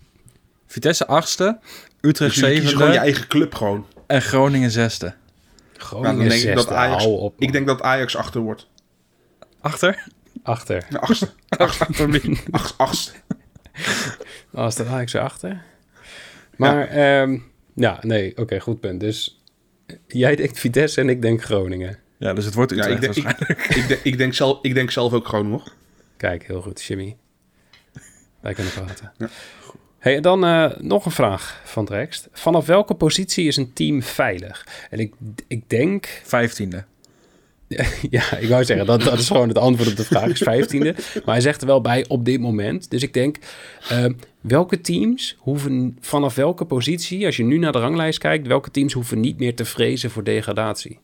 [0.66, 1.58] Vitesse achtste,
[2.00, 2.70] Utrecht dus zevende.
[2.70, 3.86] gewoon je eigen club gewoon.
[4.06, 5.14] En Groningen zesde.
[5.76, 8.68] Groningen nou, denk ik, dat Ajax, op, ik denk dat Ajax achter wordt.
[9.60, 10.06] Achter?
[10.42, 10.86] Achter.
[10.90, 11.28] Ja, achtste.
[11.48, 12.40] achter wie?
[12.50, 13.12] Acht, achtste.
[14.52, 15.62] Oh, is dat Ajax achter?
[16.56, 17.44] Maar, ja, um,
[17.78, 19.00] ja nee, oké, okay, goed punt.
[19.00, 19.42] Dus
[20.06, 21.98] jij denkt Vitesse en ik denk Groningen.
[22.18, 24.74] Ja, dus het wordt Utrecht ja, ik, denk, ik, ik, denk, ik, denk zelf, ik
[24.74, 25.62] denk zelf ook Groningen.
[26.16, 27.16] Kijk, heel goed, Jimmy.
[28.40, 29.12] Wij kunnen praten.
[29.18, 29.28] Ja.
[29.98, 32.28] Hey, dan uh, nog een vraag van Drekst.
[32.32, 34.66] Vanaf welke positie is een team veilig?
[34.90, 35.14] En ik,
[35.46, 36.20] ik denk...
[36.24, 36.84] Vijftiende.
[38.10, 40.94] ja, ik wou zeggen, dat, dat is gewoon het antwoord op de vraag, is vijftiende.
[41.14, 42.90] Maar hij zegt er wel bij op dit moment.
[42.90, 43.36] Dus ik denk,
[43.92, 44.04] uh,
[44.40, 48.92] welke teams hoeven vanaf welke positie, als je nu naar de ranglijst kijkt, welke teams
[48.92, 50.98] hoeven niet meer te vrezen voor degradatie?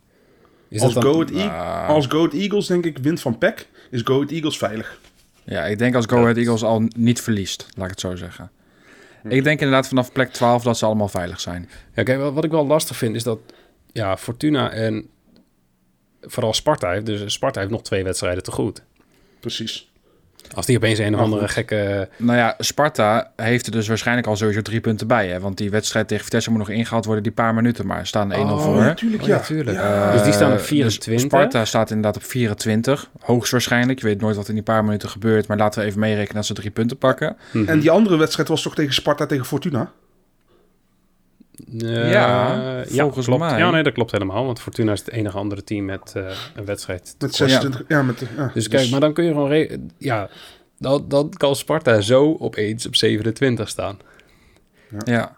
[0.68, 1.12] Is als, dat dan...
[1.12, 1.88] Go uh...
[1.88, 5.00] als Go Eagles denk ik wint van PEC, is Go Eagles veilig.
[5.44, 8.50] Ja, ik denk als Go Ahead Eagles al niet verliest, laat ik het zo zeggen.
[9.28, 11.68] Ik denk inderdaad vanaf plek 12 dat ze allemaal veilig zijn.
[11.94, 13.38] Ja, kijk, wat ik wel lastig vind is dat
[13.92, 15.08] ja, Fortuna en
[16.26, 18.82] vooral Sparta heeft, dus Sparta heeft nog twee wedstrijden te goed.
[19.40, 19.92] Precies.
[20.54, 22.08] Als die opeens een of andere gekke...
[22.16, 25.28] Nou ja, Sparta heeft er dus waarschijnlijk al sowieso drie punten bij.
[25.28, 25.40] Hè?
[25.40, 28.06] Want die wedstrijd tegen Vitesse moet nog ingehaald worden, die paar minuten maar.
[28.06, 28.74] Staan 1-0 oh, voor.
[28.74, 29.36] Natuurlijk, ja.
[29.36, 29.78] natuurlijk.
[29.78, 31.12] Uh, dus die staan op 24.
[31.12, 33.10] Dus Sparta staat inderdaad op 24.
[33.20, 33.98] Hoogstwaarschijnlijk.
[34.00, 35.46] Je weet nooit wat in die paar minuten gebeurt.
[35.46, 37.36] Maar laten we even meerekenen dat ze drie punten pakken.
[37.52, 39.92] Mm En die andere wedstrijd was toch tegen Sparta tegen Fortuna?
[41.82, 43.58] Uh, ja, volgens ja, mij.
[43.58, 44.44] Ja, nee, dat klopt helemaal.
[44.44, 47.14] Want Fortuna is het enige andere team met uh, een wedstrijd.
[47.18, 47.96] Met 26, ja.
[47.96, 49.90] ja met, ja, dus, dus kijk, maar dan kun je gewoon...
[49.98, 50.28] Ja,
[50.78, 53.98] dan, dan kan Sparta zo opeens op 27 staan.
[54.90, 54.98] Ja.
[55.04, 55.36] ja.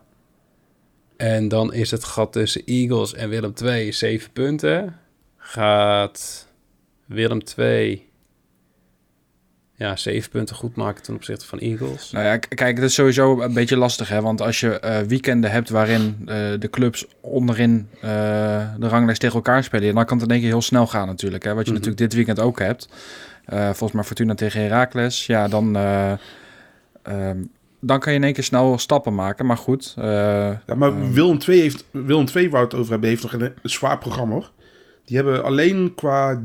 [1.16, 4.96] En dan is het gat tussen Eagles en Willem 2 7 punten.
[5.36, 6.48] Gaat
[7.06, 8.08] Willem 2
[9.76, 12.10] ja, 7 punten goed maken ten opzichte van Eagles.
[12.10, 14.20] Nou ja, kijk, het is sowieso een beetje lastig, hè?
[14.20, 16.26] Want als je uh, weekenden hebt waarin uh,
[16.58, 18.00] de clubs onderin uh,
[18.78, 21.44] de ranglijst tegen elkaar spelen, dan kan het in één keer heel snel gaan natuurlijk.
[21.44, 21.54] Hè?
[21.54, 21.86] Wat je mm -hmm.
[21.86, 22.88] natuurlijk dit weekend ook hebt.
[23.52, 25.26] Uh, volgens mij Fortuna tegen Heracles.
[25.26, 26.12] Ja, dan, uh,
[27.08, 29.46] um, dan kan je in één keer snel stappen maken.
[29.46, 29.94] Maar goed.
[29.98, 30.04] Uh,
[30.66, 33.32] ja, maar uh, Willem 2 heeft Willem 2 waar we het over hebben, heeft nog
[33.32, 34.50] een, een zwaar programma hoor.
[35.04, 36.42] Die hebben alleen qua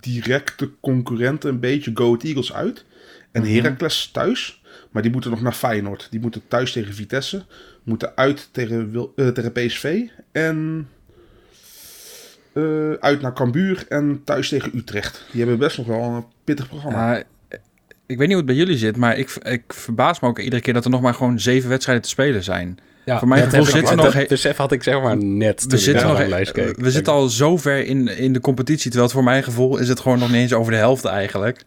[0.00, 2.84] directe concurrenten een beetje Go Eagles uit.
[3.32, 3.54] En -hmm.
[3.54, 4.62] Heracles thuis.
[4.90, 6.06] Maar die moeten nog naar Feyenoord.
[6.10, 7.44] Die moeten thuis tegen Vitesse.
[7.82, 10.02] Moeten uit tegen, uh, tegen PSV.
[10.32, 10.88] En
[12.52, 15.24] uh, uit naar Cambuur en thuis tegen Utrecht.
[15.30, 17.22] Die hebben best nog wel een pittig programma.
[18.06, 20.62] Ik weet niet hoe het bij jullie zit, maar ik, ik verbaas me ook iedere
[20.62, 22.78] keer dat er nog maar gewoon zeven wedstrijden te spelen zijn.
[23.04, 24.14] Ja, Voor mij gevoel zitten nog...
[24.14, 27.56] Dat besef had ik zeg maar net we zitten, nog, we, we zitten al zo
[27.56, 30.36] ver in, in de competitie, terwijl het voor mijn gevoel is het gewoon nog niet
[30.36, 31.64] eens over de helft eigenlijk.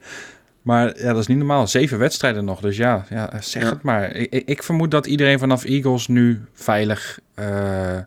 [0.62, 1.68] Maar ja, dat is niet normaal.
[1.68, 3.70] Zeven wedstrijden nog, dus ja, ja zeg ja.
[3.70, 4.16] het maar.
[4.16, 7.20] Ik, ik, vermoed dat iedereen vanaf Eagles nu veilig...
[7.40, 7.98] Uh,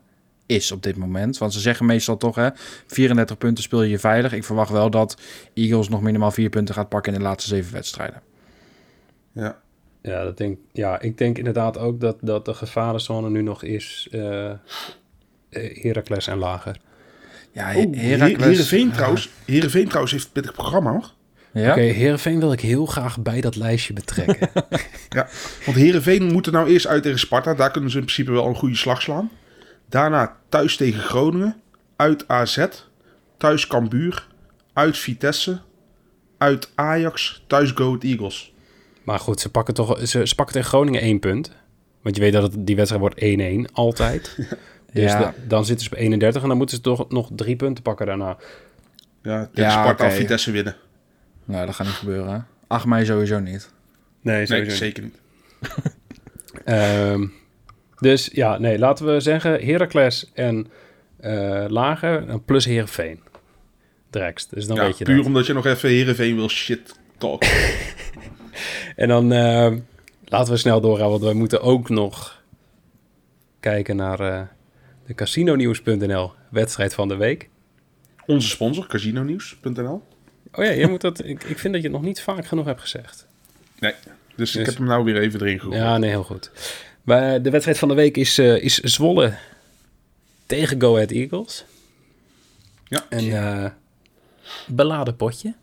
[0.45, 1.37] is op dit moment.
[1.37, 2.49] Want ze zeggen meestal toch, hè,
[2.87, 4.33] 34 punten speel je veilig.
[4.33, 5.17] Ik verwacht wel dat
[5.53, 8.21] Eagles nog minimaal vier punten gaat pakken in de laatste zeven wedstrijden.
[9.31, 9.59] Ja.
[10.01, 14.07] Ja, dat denk, ja ik denk inderdaad ook dat, dat de gevarenzone nu nog is
[14.11, 14.51] uh,
[15.49, 16.77] Heracles en lager.
[17.51, 18.45] Ja, oh, Heracles...
[18.45, 21.11] Heerenveen trouwens, Heerenveen trouwens heeft een pittig programma hoor.
[21.53, 21.61] Ja?
[21.61, 24.49] Oké, okay, Heerenveen wil ik heel graag bij dat lijstje betrekken.
[25.09, 25.27] ja,
[25.65, 27.53] want Heerenveen moet er nou eerst uit tegen Sparta.
[27.53, 29.31] Daar kunnen ze in principe wel een goede slag slaan.
[29.89, 31.61] Daarna thuis tegen Groningen,
[31.95, 32.65] uit AZ,
[33.37, 34.27] thuis Cambuur,
[34.73, 35.59] uit Vitesse,
[36.37, 38.53] uit Ajax, thuis Go Eagles.
[39.03, 41.51] Maar goed, ze pakken toch ze, ze, pakken tegen Groningen één punt.
[42.01, 44.35] Want je weet dat het, die wedstrijd wordt 1-1 altijd.
[44.93, 45.19] dus ja.
[45.19, 48.05] de, dan zitten ze op 31 en dan moeten ze toch nog drie punten pakken
[48.05, 48.37] daarna.
[49.23, 50.07] Ja, tegen ja, Sparta okay.
[50.07, 50.75] of Vitesse winnen.
[51.45, 52.47] Nou, dat gaat niet gebeuren.
[52.67, 53.71] 8 mei sowieso niet.
[54.21, 55.19] Nee, sowieso nee, zeker niet.
[56.65, 57.33] um,
[58.01, 60.67] Dus ja, nee, laten we zeggen Heracles en
[61.21, 63.19] uh, Lager plus Heerenveen.
[64.09, 64.49] Drekst.
[64.53, 65.25] Dus dan ja, weet je puur dat.
[65.25, 67.43] omdat je nog even Heerenveen wil shit talk.
[68.95, 69.71] en dan uh,
[70.25, 72.43] laten we snel doorgaan, want we moeten ook nog
[73.59, 74.41] kijken naar uh,
[75.05, 77.49] de casinonieuws.nl wedstrijd van de week.
[78.25, 80.03] Onze sponsor, casinonieuws.nl.
[80.53, 82.65] Oh ja, je moet dat, ik, ik vind dat je het nog niet vaak genoeg
[82.65, 83.27] hebt gezegd.
[83.79, 83.93] Nee,
[84.35, 85.79] dus, dus ik heb hem nou weer even erin gegooid.
[85.79, 86.51] Ja, nee, heel goed.
[87.03, 89.33] Maar de wedstrijd van de week is, uh, is Zwolle
[90.45, 91.65] tegen Go Ahead Eagles.
[92.87, 93.05] Ja.
[93.09, 93.65] Een uh,
[94.67, 95.53] beladen potje.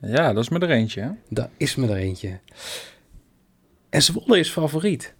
[0.00, 1.00] Ja, dat is me er eentje.
[1.00, 1.08] Hè?
[1.28, 2.38] Dat is me er eentje.
[3.90, 5.14] En Zwolle is favoriet.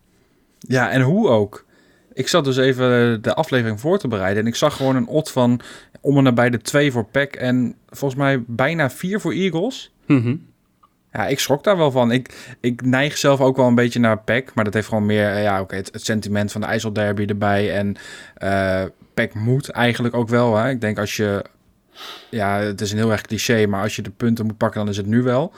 [0.58, 1.66] Ja, en hoe ook.
[2.12, 4.42] Ik zat dus even de aflevering voor te bereiden.
[4.42, 5.60] En ik zag gewoon een odd van
[6.00, 7.36] om en nabij de twee voor Peck.
[7.36, 9.92] En volgens mij bijna vier voor Eagles.
[10.06, 10.48] Mm -hmm.
[11.12, 12.12] Ja, ik schrok daar wel van.
[12.12, 14.54] Ik, ik neig zelf ook wel een beetje naar PEC.
[14.54, 17.76] Maar dat heeft gewoon meer ja, oké, okay, het, het, sentiment van de IJsselderby erbij.
[17.76, 17.96] En
[18.38, 18.84] uh,
[19.32, 20.56] moet eigenlijk ook wel.
[20.56, 20.70] Hè.
[20.70, 21.44] Ik denk als je...
[22.30, 23.66] Ja, het is een heel erg cliché.
[23.66, 25.52] Maar als je de punten moet pakken, dan is het nu wel.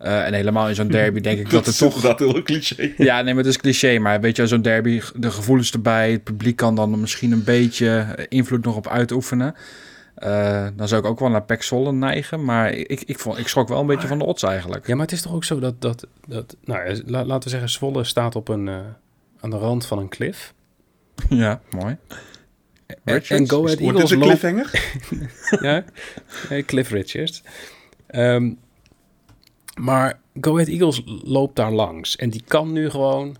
[0.00, 2.00] Uh, en helemaal in zo'n derby denk ik dat, dat het toch...
[2.00, 2.92] Dat heel cliché.
[3.08, 3.98] Ja, nee, maar het is cliché.
[3.98, 6.12] Maar weet je, zo'n derby, de gevoelens erbij.
[6.12, 9.54] Het publiek kan dan misschien een beetje invloed nog op uitoefenen.
[10.18, 12.44] Uh, dan zou ik ook wel naar Pek Zwolle neigen.
[12.44, 14.86] Maar ik, ik, vond, ik schrok wel een beetje van de odds eigenlijk.
[14.86, 15.80] Ja, maar het is toch ook zo dat...
[15.80, 18.76] dat, dat nou, la, laten we zeggen, Zwolle staat op een, uh,
[19.40, 20.54] aan de rand van een cliff.
[21.28, 21.96] Ja, mooi.
[23.04, 24.70] En, en Go Ahead Eagles een cliffhanger?
[25.60, 25.84] ja,
[26.66, 27.42] Cliff Richards.
[28.10, 28.58] Um,
[29.80, 32.16] maar Go Ahead Eagles loopt daar langs.
[32.16, 33.36] En die kan nu gewoon...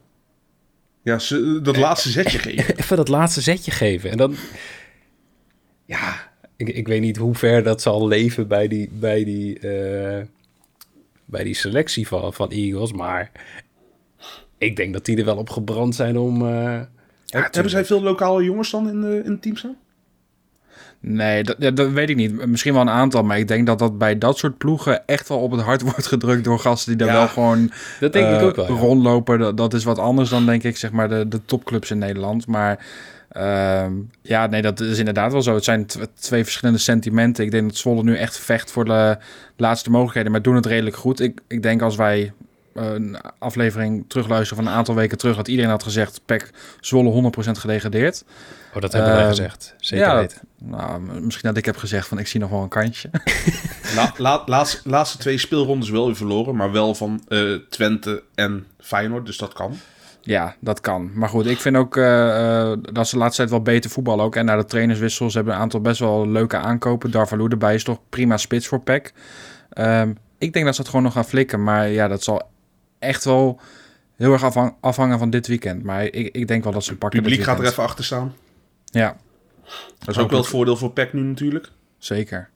[1.02, 2.76] Ja, ze, dat laatste zetje geven.
[2.76, 4.10] Even dat laatste zetje geven.
[4.10, 4.34] En dan...
[5.84, 10.22] Ja, ik, ik weet niet hoe ver dat zal leven bij die, bij die, uh,
[11.24, 12.92] bij die selectie van, van Eagles.
[12.92, 13.30] Maar
[14.58, 16.42] ik denk dat die er wel op gebrand zijn om...
[16.42, 16.80] Uh,
[17.40, 19.76] ja, hebben zij veel lokale jongens dan in, de, in het team staan?
[21.00, 22.46] Nee, dat, dat, weet ik niet.
[22.46, 25.38] Misschien wel een aantal, maar ik denk dat dat bij dat soort ploegen echt wel
[25.38, 28.56] op het hart wordt gedrukt door gasten die daar wel gewoon dat denk ik ook
[28.56, 29.38] wel, rondlopen.
[29.38, 32.46] Dat, dat, is wat anders dan denk ik, zeg maar, de, de topclubs in Nederland.
[32.46, 32.84] Maar
[33.32, 33.92] Ehm,
[34.22, 35.54] ja, nee, dat is inderdaad wel zo.
[35.54, 37.44] Het zijn twee verschillende sentimenten.
[37.44, 39.18] Ik denk dat Zwolle nu echt vecht voor de
[39.56, 41.20] laatste mogelijkheden, maar doen het redelijk goed.
[41.20, 42.32] Ik, ik denk als wij
[42.74, 47.50] een aflevering terugluisteren van een aantal weken terug, dat iedereen had gezegd, Pek Zwolle 100%
[47.50, 48.24] gedegradeerd.
[48.74, 49.74] Oh, dat hebben wij ehm, gezegd.
[49.78, 50.38] Zeker ja, weten.
[50.58, 53.10] Nou, misschien dat ik heb gezegd van ik zie nog wel een kantje.
[53.96, 58.66] La, la, laatste, laatste twee speelrondes wel weer verloren, maar wel van uh, Twente en
[58.80, 59.76] Feyenoord, dus dat kan.
[60.20, 61.10] Ja, dat kan.
[61.14, 64.36] Maar goed, ik vind ook uh, dat ze de laatste tijd wel beter voetballen ook.
[64.36, 67.10] En naar de trainerswissels hebben een aantal best wel leuke aankopen.
[67.10, 69.12] Darvalu erbij is toch prima spits voor PEC.
[69.78, 71.62] Um, ik denk dat ze het gewoon nog gaan flikken.
[71.62, 72.42] Maar ja, dat zal
[73.02, 73.60] echt wel
[74.16, 75.82] heel erg afhang afhangen van dit weekend.
[75.82, 77.18] Maar ik, ik denk wel dat ze pakken.
[77.18, 78.34] Het publiek gaat er even achter staan.
[78.84, 79.16] Ja.
[79.98, 81.70] Dat is ook, wel het voordeel voor PEC nu natuurlijk.
[81.98, 82.50] Zeker.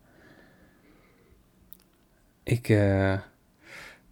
[2.43, 2.69] Ik...
[2.69, 3.15] Uh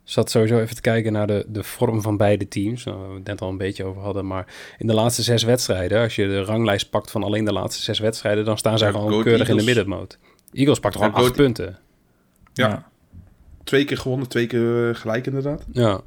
[0.05, 2.85] zat sowieso even te kijken naar de, de vorm van beide teams.
[2.85, 4.27] Waar we het net al een beetje over hadden.
[4.27, 4.47] Maar
[4.79, 7.99] in de laatste zes wedstrijden, als je de ranglijst pakt van alleen de laatste zes
[7.99, 10.19] wedstrijden, dan staan zij gewoon keurig in de middenmoot.
[10.53, 11.79] Eagles pakt gewoon acht punten.
[12.53, 12.89] Ja.
[13.65, 15.65] Twee keer gewonnen, twee keer eh, gelijk inderdaad.
[15.73, 16.01] Ja.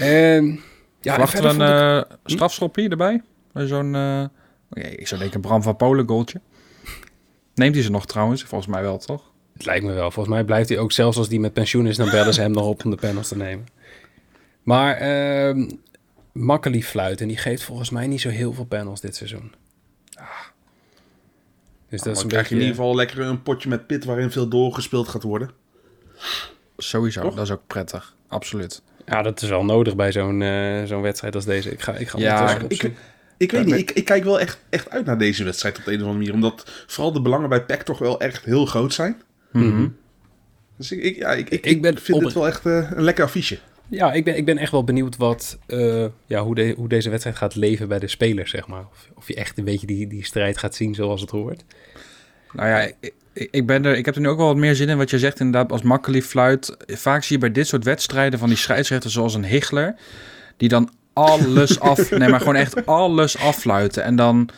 [0.00, 0.60] En
[1.00, 3.22] ja, Verwachten we een uh, strafschopje erbij?
[3.54, 4.24] Zo'n, uh,
[4.70, 6.40] ik zou denken Bram van Polen goaltje.
[7.54, 8.44] Neemt hij ze nog trouwens?
[8.44, 9.32] Volgens mij wel, toch?
[9.52, 10.10] Het lijkt me wel.
[10.10, 12.50] Volgens mij blijft hij ook, zelfs als die met pensioen is, dan bellen ze hem
[12.50, 13.66] nog op om de panels te nemen.
[14.62, 15.66] Maar uh,
[16.32, 19.52] Makkeli fluit en die geeft volgens mij niet zo heel veel panels dit seizoen.
[20.14, 20.24] Ah.
[21.88, 24.30] Dus dat is een krijg je in ieder geval lekker een potje met pit waarin
[24.30, 25.50] veel doorgespeeld gaat worden.
[26.76, 28.14] Sowieso, dat is ook prettig.
[28.28, 28.82] Absoluut.
[29.10, 31.70] Ja, dat is wel nodig bij zo'n uh, zo'n wedstrijd als deze.
[31.70, 32.90] Ik ga, ik ga ja, ik,
[33.36, 35.92] ik weet niet, ik, ik kijk wel echt, echt uit naar deze wedstrijd op de
[35.92, 36.34] een of andere manier.
[36.34, 39.22] Omdat vooral de belangen bij PEC toch wel echt heel groot zijn.
[39.52, 39.88] Mhm.
[40.76, 43.58] Dus ik, ik, ja, ik, ik, ben vind het wel echt uh, een lekker affiche.
[43.88, 47.10] Ja, ik ben, ik ben echt wel benieuwd wat, uh, ja, hoe, de, hoe deze
[47.10, 48.84] wedstrijd gaat leven bij de spelers, zeg maar.
[48.90, 51.64] Of, of je echt een beetje die, die strijd gaat zien zoals het hoort.
[52.52, 54.88] Nou ja, ik, ik, ben er, ik heb er nu ook wel wat meer zin
[54.88, 54.96] in.
[54.96, 56.76] Wat je zegt inderdaad, als Makkeli fluit.
[56.86, 59.94] Vaak zie je bij dit soort wedstrijden van die scheidsrechters zoals een Hichler...
[60.56, 62.10] die dan alles af.
[62.10, 64.02] Nee, maar gewoon echt alles affluiten.
[64.02, 64.48] En dan,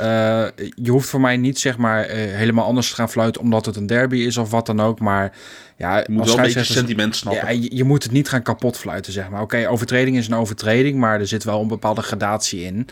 [0.00, 3.66] uh, je hoeft voor mij niet zeg maar uh, helemaal anders te gaan fluiten omdat
[3.66, 5.00] het een derby is of wat dan ook.
[5.00, 5.32] Maar
[5.76, 7.44] ja, je moet wel een beetje sentiment snappen.
[7.46, 9.42] Ja, je, je, moet het niet gaan kapot fluiten, zeg maar.
[9.42, 12.88] Oké, overtreding is een overtreding, maar er zit wel een bepaalde gradatie in.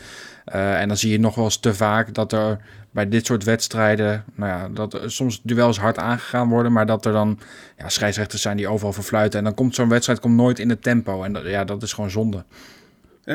[0.54, 2.58] Uh, en dan zie je nog wel eens te vaak dat er
[2.94, 7.06] bij dit soort wedstrijden, nou ja, dat er soms duels hard aangegaan worden, maar dat
[7.06, 7.38] er dan
[7.78, 9.38] ja, scheidsrechters zijn die overal verfluiten.
[9.38, 11.22] En dan komt zo'n wedstrijd komt nooit in het tempo.
[11.22, 12.44] En dat, ja, dat is gewoon zonde.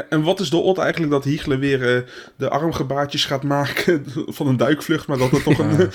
[0.10, 2.02] En wat is de odd eigenlijk dat Hiegelen weer uh,
[2.36, 4.06] de armgebaartjes gaat maken
[4.38, 5.90] van een duikvlucht, maar dat het toch een,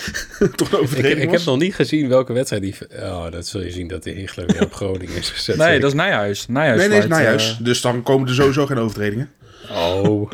[0.55, 2.75] toch een overtreding ik, ik heb nog niet gezien welke wedstrijd die...
[3.01, 5.57] Oh, dat zul je zien dat de Hiegelen weer op Groningen is gezet.
[5.57, 6.47] Nee, dat is Nijhuis.
[6.47, 7.57] Nijhuis nee, nee, is Nijhuis.
[7.59, 7.65] Uh...
[7.65, 9.31] Dus dan komen er sowieso geen overtredingen.
[9.71, 10.31] Oh,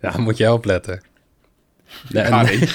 [0.00, 1.10] ja, moet je opletten.
[2.08, 2.68] Nee, ja, nee.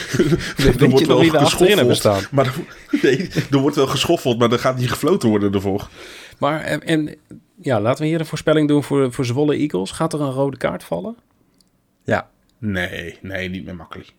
[0.58, 2.32] er wordt wel geschoffeld.
[2.32, 2.54] Maar
[3.02, 5.90] nee, er wordt wel geschoffeld, maar er gaat niet gefloten worden ervoor.
[6.38, 7.16] Maar en, en
[7.62, 9.92] ja, laten we hier een voorspelling doen voor, voor Zwolle Eagles.
[9.92, 11.18] Gaat er een rode kaart vallen?
[12.04, 12.30] Ja.
[12.58, 14.14] Nee, nee, niet meer makkelijk.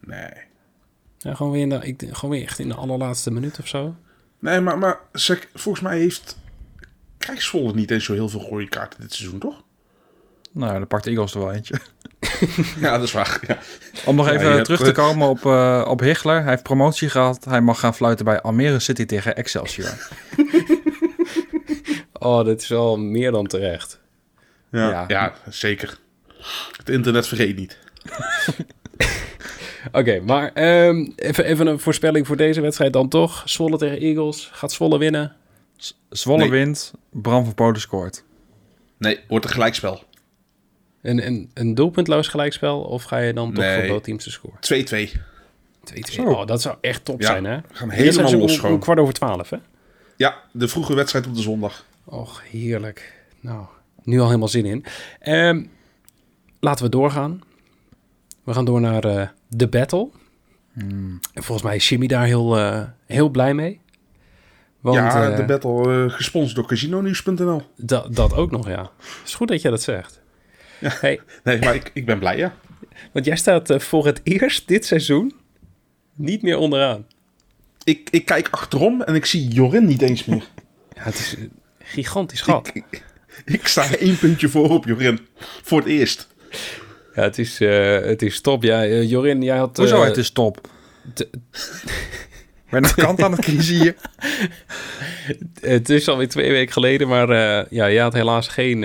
[0.00, 0.30] Nee.
[1.18, 3.94] Ja, gewoon, weer in de, ik, gewoon weer echt in de allerlaatste minuut of zo.
[4.38, 5.00] Nee, maar, maar
[5.54, 6.36] volgens mij heeft...
[7.18, 9.62] Krijgt Zwolle niet eens zo heel veel rode kaarten dit seizoen, toch?
[10.52, 11.80] Nou, dan pakt Eagles er wel eentje.
[12.80, 13.40] ja, dat is waar.
[13.46, 13.58] Ja.
[14.04, 16.40] Om nog even terug te komen op, uh, op Hichler.
[16.40, 17.44] Hij heeft promotie gehad.
[17.44, 19.90] Hij mag gaan fluiten bij Almere City tegen Excelsior.
[22.18, 24.00] Oh, dit is wel meer dan terecht.
[24.70, 25.34] Ja, ja.
[25.48, 25.98] zeker.
[26.76, 27.78] Het internet vergeet niet.
[29.92, 30.50] Oké, maar
[30.86, 33.42] um, even, even een voorspelling voor deze wedstrijd dan toch.
[33.44, 34.50] Zwolle tegen Eagles.
[34.52, 35.36] Gaat Zwolle winnen?
[36.10, 36.92] Zwolle wint.
[37.10, 38.24] Bram van Polen scoort.
[38.98, 40.02] Nee, wordt een gelijkspel.
[41.02, 42.80] Een, een, een doelpuntloos gelijkspel?
[42.80, 43.88] Of ga je dan toch nee.
[43.88, 44.58] voor teams te scoren?
[45.08, 45.18] 2-2.
[45.94, 46.18] 2-2.
[46.18, 47.56] Oh, dat zou echt top zijn, hè?
[47.56, 49.56] We gaan helemaal los om, om kwart over twaalf, hè?
[50.16, 51.84] Ja, de vroege wedstrijd op de zondag.
[52.04, 53.24] Och, heerlijk.
[53.40, 53.66] Nou,
[54.02, 54.84] nu al helemaal zin in.
[55.32, 55.70] Um,
[56.60, 57.40] laten we doorgaan.
[58.44, 60.08] We gaan door naar uh, de battle.
[60.72, 61.20] Hmm.
[61.32, 63.80] En volgens mij is Jimmy daar heel, uh, heel blij mee.
[64.80, 67.62] Want, ja, uh, de battle gesponsord door casinonews.nl.
[67.76, 68.80] Dat, dat ook nog, ja.
[68.80, 70.20] Het is goed dat je dat zegt.
[70.78, 71.20] Ja, hey.
[71.44, 72.54] Nee, maar ik, ik ben blij, ja.
[73.12, 75.32] Want jij staat voor het eerst dit seizoen
[76.14, 77.06] niet meer onderaan.
[77.84, 80.44] Ik, ik kijk achterom en ik zie Jorin niet eens meer.
[80.94, 81.36] Ja, het is,
[81.78, 82.70] gigantisch gat.
[82.72, 83.04] Ik,
[83.44, 85.18] ik, sta één puntje voor op, Jorin.
[85.62, 86.28] Voor het eerst.
[87.14, 88.62] Ja, het is, uh, het is top.
[88.62, 89.76] Ja, Jorin, jij had...
[89.76, 90.68] Hoezo, het is top?
[92.70, 93.94] Ben de kant aan het kiezen hier.
[95.76, 97.28] het is alweer twee weken geleden, maar
[97.74, 98.84] ja, jij had helaas geen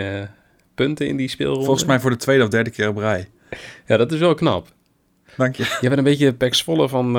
[0.75, 1.65] punten in die speelronde.
[1.65, 3.29] Volgens mij voor de tweede of derde keer op rij.
[3.85, 4.67] Ja, dat is wel knap.
[5.37, 5.63] Dank je.
[5.63, 7.13] Je bent een beetje Pax Volle van,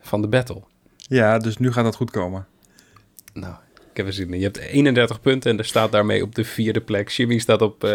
[0.00, 0.62] van de battle.
[0.96, 2.46] Ja, dus nu gaat dat goed komen.
[3.32, 3.54] Nou,
[3.90, 4.38] ik heb er zin in.
[4.38, 7.08] Je hebt 31 punten en er staat daarmee op de vierde plek.
[7.08, 7.94] Jimmy staat op uh,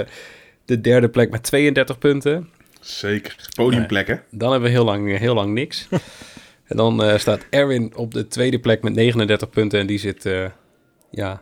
[0.66, 2.50] de derde plek met 32 punten.
[2.80, 3.36] Zeker.
[3.56, 4.16] Podiumplekken.
[4.16, 5.88] Uh, dan hebben we heel lang, heel lang niks.
[6.70, 9.80] en dan uh, staat Erwin op de tweede plek met 39 punten.
[9.80, 10.30] En die zit
[11.12, 11.42] ja,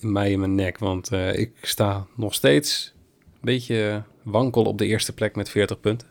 [0.00, 0.78] mij in mijn nek.
[0.78, 6.08] Want ik sta nog steeds een beetje wankel op de eerste plek met 40 punten.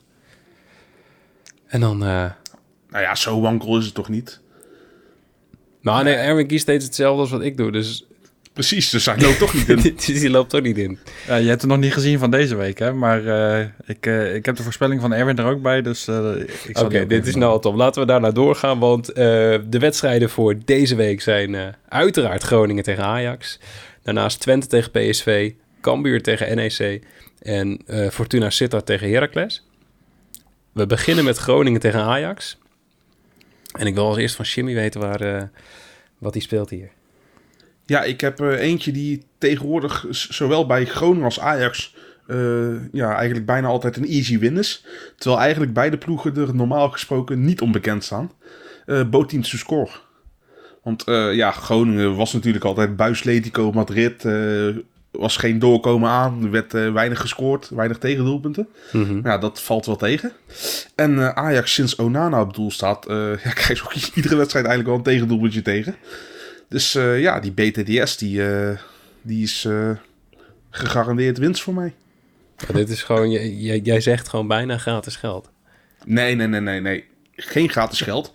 [1.68, 1.98] En dan...
[1.98, 2.34] nou
[2.90, 4.42] ja, zo wankel is het toch niet?
[5.82, 8.07] Nou, nee, Erwin kiest steeds hetzelfde als wat ik doe, dus...
[8.58, 9.96] Precies, dus hij loopt toch niet in.
[10.20, 11.00] die loopt toch niet in.
[11.28, 12.94] Ja, je hebt het nog niet gezien van deze week, hè?
[12.94, 16.18] Maar uh, ik, uh, ik heb de voorspelling van Erwin er ook bij, dus uh,
[16.70, 17.76] Oké, okay, dit is nou al top.
[17.76, 23.60] Laten we daarna doorgaan, want de wedstrijden voor deze week zijn uiteraard Groningen tegen Ajax.
[24.04, 27.04] Daarnaast Twente tegen PSV, Cambuur tegen NEC
[27.42, 29.68] en Fortuna Sittard tegen Heracles.
[30.72, 32.58] We beginnen met Groningen tegen Ajax.
[33.72, 35.42] En ik wil als eerst van Jimmy weten waar, uh,
[36.18, 36.90] wat hij speelt hier.
[37.88, 41.96] Ja, ik heb uh, eentje die tegenwoordig zowel bij Groningen als Ajax
[42.28, 44.86] uh, ja, eigenlijk bijna altijd een easy win is.
[45.18, 48.32] Terwijl eigenlijk beide ploegen er normaal gesproken niet onbekend staan.
[48.86, 49.90] Uh, Boteam to score.
[50.84, 54.24] Want ja, Groningen was natuurlijk altijd Buisletico, Madrid,
[55.18, 56.44] was geen doorkomen aan.
[56.44, 58.68] Er werd uh, weinig gescoord, weinig tegendoelpunten.
[58.92, 60.32] Mm Ja, dat valt wel tegen.
[60.96, 64.88] En uh, Ajax sinds Onana op doel staat, uh, ja, krijgt ook iedere wedstrijd eigenlijk
[64.88, 65.96] wel een tegendoelpuntje tegen.
[66.70, 68.42] Dus ja, die BTDS, die,
[69.22, 69.68] die is
[70.70, 71.94] gegarandeerd winst voor mij.
[72.58, 75.50] Ja, dit is gewoon, jij, jij zegt gewoon bijna gratis geld.
[76.06, 77.06] Nee, nee, nee, nee, nee.
[77.36, 78.34] Geen gratis geld.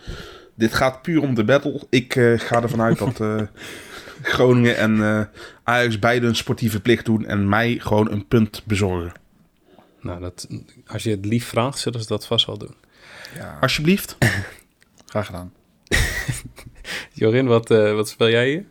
[0.55, 1.87] Dit gaat puur om de battle.
[1.90, 3.21] Ik ga ervan uit dat
[4.23, 5.23] Groningen en uh,
[5.62, 9.12] Ajax beide een sportieve plicht doen en mij gewoon een punt bezorgen.
[10.01, 10.49] Nou, dat,
[10.87, 12.75] als je het lief vraagt, zullen ze dat vast wel doen.
[13.35, 13.59] Ja.
[13.61, 14.16] Alsjeblieft.
[15.07, 15.53] Graag gedaan.
[17.12, 18.64] Jorin, wat, uh, wat speel jij hier?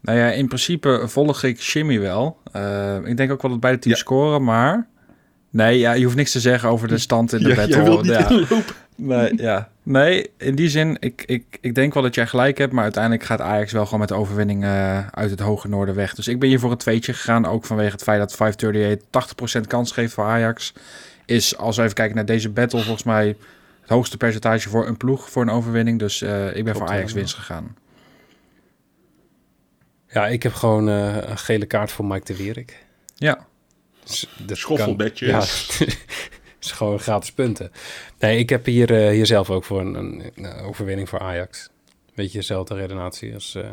[0.00, 2.38] Nou ja, in principe volg ik Jimmy wel.
[2.56, 4.04] Uh, ik denk ook wel dat beide teams ja.
[4.04, 4.86] scoren, maar...
[5.50, 8.04] Nee, ja, je hoeft niks te zeggen over de stand in de ja, battle.
[8.04, 8.46] ja.
[8.96, 9.68] Nee, ja.
[9.82, 13.24] nee, in die zin, ik, ik, ik denk wel dat jij gelijk hebt, maar uiteindelijk
[13.24, 16.14] gaat Ajax wel gewoon met de overwinning uh, uit het hoge noorden weg.
[16.14, 19.66] Dus ik ben hier voor een tweetje gegaan, ook vanwege het feit dat 538 80%
[19.66, 20.72] kans geeft voor Ajax.
[21.24, 23.36] Is, als we even kijken naar deze battle, volgens mij
[23.86, 25.98] het hoogste percentage voor een ploeg voor een overwinning.
[25.98, 27.76] Dus uh, ik ben voor Ajax winst gegaan.
[30.08, 32.84] Ja, ik heb gewoon uh, een gele kaart voor Mike de Wierik.
[33.14, 33.46] Ja.
[34.04, 35.78] Dus de schoffelbedjes.
[35.78, 35.86] Ja,
[36.60, 37.70] is gewoon gratis punten.
[38.18, 39.94] Nee, ik heb hier, uh, hier zelf ook voor een,
[40.34, 41.68] een, overwinning voor Ajax.
[42.14, 43.54] Beetje dezelfde redenatie als...
[43.54, 43.68] Uh...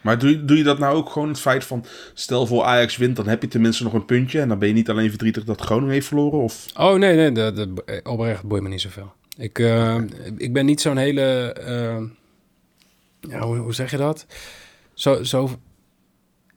[0.00, 1.84] Maar doe, doe je dat nou ook gewoon het feit van...
[2.14, 4.40] Stel voor Ajax wint, dan heb je tenminste nog een puntje...
[4.40, 6.38] en dan ben je niet alleen verdrietig dat Groningen heeft verloren?
[6.38, 6.66] Of?
[6.76, 7.32] Oh, nee, nee.
[7.32, 9.12] De, de, oprecht boeit me niet zoveel.
[9.38, 10.00] Ik, uh,
[10.36, 11.54] ik ben niet zo'n hele...
[13.20, 14.26] ja, hoe, hoe zeg je dat?
[14.94, 15.58] Zo, zo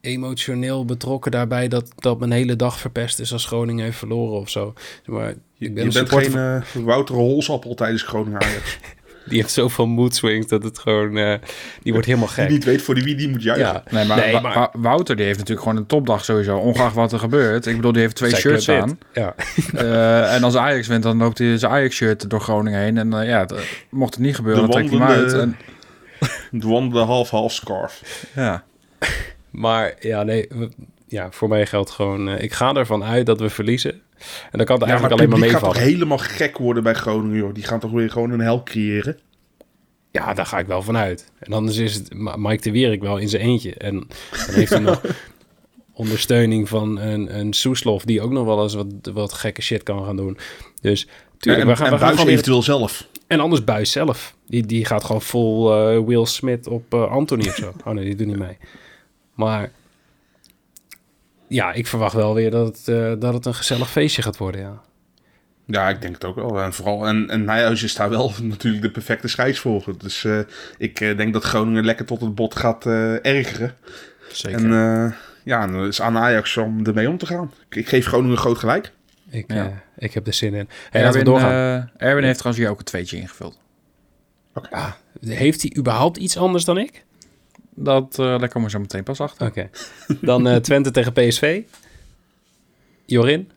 [0.02, 4.50] emotioneel betrokken daarbij dat, dat mijn hele dag verpest is als Groningen heeft verloren of
[4.50, 4.74] zo.
[5.06, 8.80] Maar ik ben je bent geen uh, Wouter Holsappel tijdens Groningen Ajax.
[9.26, 11.18] die heeft zoveel mood swings dat het gewoon...
[11.18, 11.34] Uh,
[11.84, 12.48] die wordt helemaal gek.
[12.48, 13.66] Die niet weet voor die wie die moet juichen.
[13.66, 14.70] Ja, nee, maar, nee, maar...
[14.74, 16.58] Wouter die heeft natuurlijk gewoon een topdag sowieso.
[16.58, 17.66] Ongeacht wat er gebeurt.
[17.66, 19.00] Ik bedoel, die heeft twee shirts aan.
[19.14, 19.36] Ja.
[19.74, 22.98] uh, en als Ajax wint, dan loopt hij zijn Ajax-shirt door Groningen heen.
[22.98, 23.46] En uh, ja,
[23.90, 25.34] mocht het niet gebeuren, dan trekt hij hem uit.
[25.34, 25.58] En...
[26.52, 28.26] De wandelde half-half scarf.
[28.36, 28.64] Ja.
[29.50, 30.48] Maar ja, nee,
[31.08, 32.30] ja, voor mij geldt gewoon...
[32.30, 34.02] Uh, ik ga ervan uit dat we verliezen.
[34.52, 35.66] En dan kan het eigenlijk alleen maar meevallen.
[35.66, 37.54] gaat toch helemaal gek worden bij Groningen, joh.
[37.54, 39.20] Die gaan toch weer gewoon een hel creëren?
[40.12, 41.32] Ja, daar ga ik wel vanuit.
[41.40, 43.74] En anders is het Mike de Wierik wel in zijn eentje.
[43.74, 45.02] En dan heeft hij nog
[45.94, 48.06] ondersteuning van een, een Soeslof...
[48.06, 50.38] die ook nog wel eens wat, wat gekke shit kan gaan doen.
[50.82, 51.08] Dus
[51.38, 53.08] tuurlijk, we gaan, en we gaan gewoon eventueel zelf.
[53.28, 54.36] En anders Buis zelf.
[54.48, 57.74] Die, die gaat gewoon vol uh, Will Smith op uh, Anthony of zo.
[57.86, 58.58] Oh nee, die doet niet mee.
[59.34, 59.72] Maar
[61.52, 64.62] ja, ik verwacht wel weer dat het, uh, dat het een gezellig feestje gaat worden,
[64.62, 64.82] ja.
[65.66, 66.62] Ja, ik denk het ook wel.
[66.62, 69.98] En vooral, en, en Nijhuis is daar wel natuurlijk de perfecte scheidsvolger.
[69.98, 70.40] Dus uh,
[70.78, 73.76] ik uh, denk dat Groningen lekker tot het bot gaat ergeren.
[74.32, 74.72] Zeker.
[74.72, 77.54] En ja, dan is aan Ajax om ermee om te gaan.
[77.70, 78.92] Ik, ik geef Groningen groot gelijk.
[79.30, 79.84] Ik, ja.
[79.98, 80.70] ik heb er zin in.
[80.90, 81.92] Hey, Erwin, doorgaan.
[81.98, 83.58] Erwin heeft trouwens hier ook een tweetje ingevuld.
[84.54, 84.82] Okay.
[84.82, 84.92] Ah,
[85.26, 87.04] heeft hij überhaupt iets anders dan ik?
[87.76, 89.48] Dat, uh, daar komen we zo meteen pas achter.
[89.48, 89.70] Oké.
[90.22, 91.62] Dan uh, Twente tegen PSV.
[93.06, 93.52] Jorin?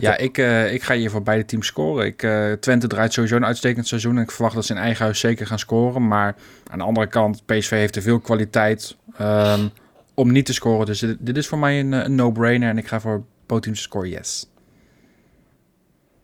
[0.00, 2.06] Ja, ik, uh, ik ga hier voor beide teams scoren.
[2.06, 4.16] Ik, uh, Twente draait sowieso een uitstekend seizoen.
[4.16, 6.08] En ik verwacht dat ze in eigen huis zeker gaan scoren.
[6.08, 6.36] Maar
[6.70, 9.70] aan de andere kant, PSV heeft te veel kwaliteit um,
[10.14, 10.86] om niet te scoren.
[10.86, 12.68] Dus dit, dit is voor mij een, een no-brainer.
[12.68, 14.46] En ik ga voor both teams score yes.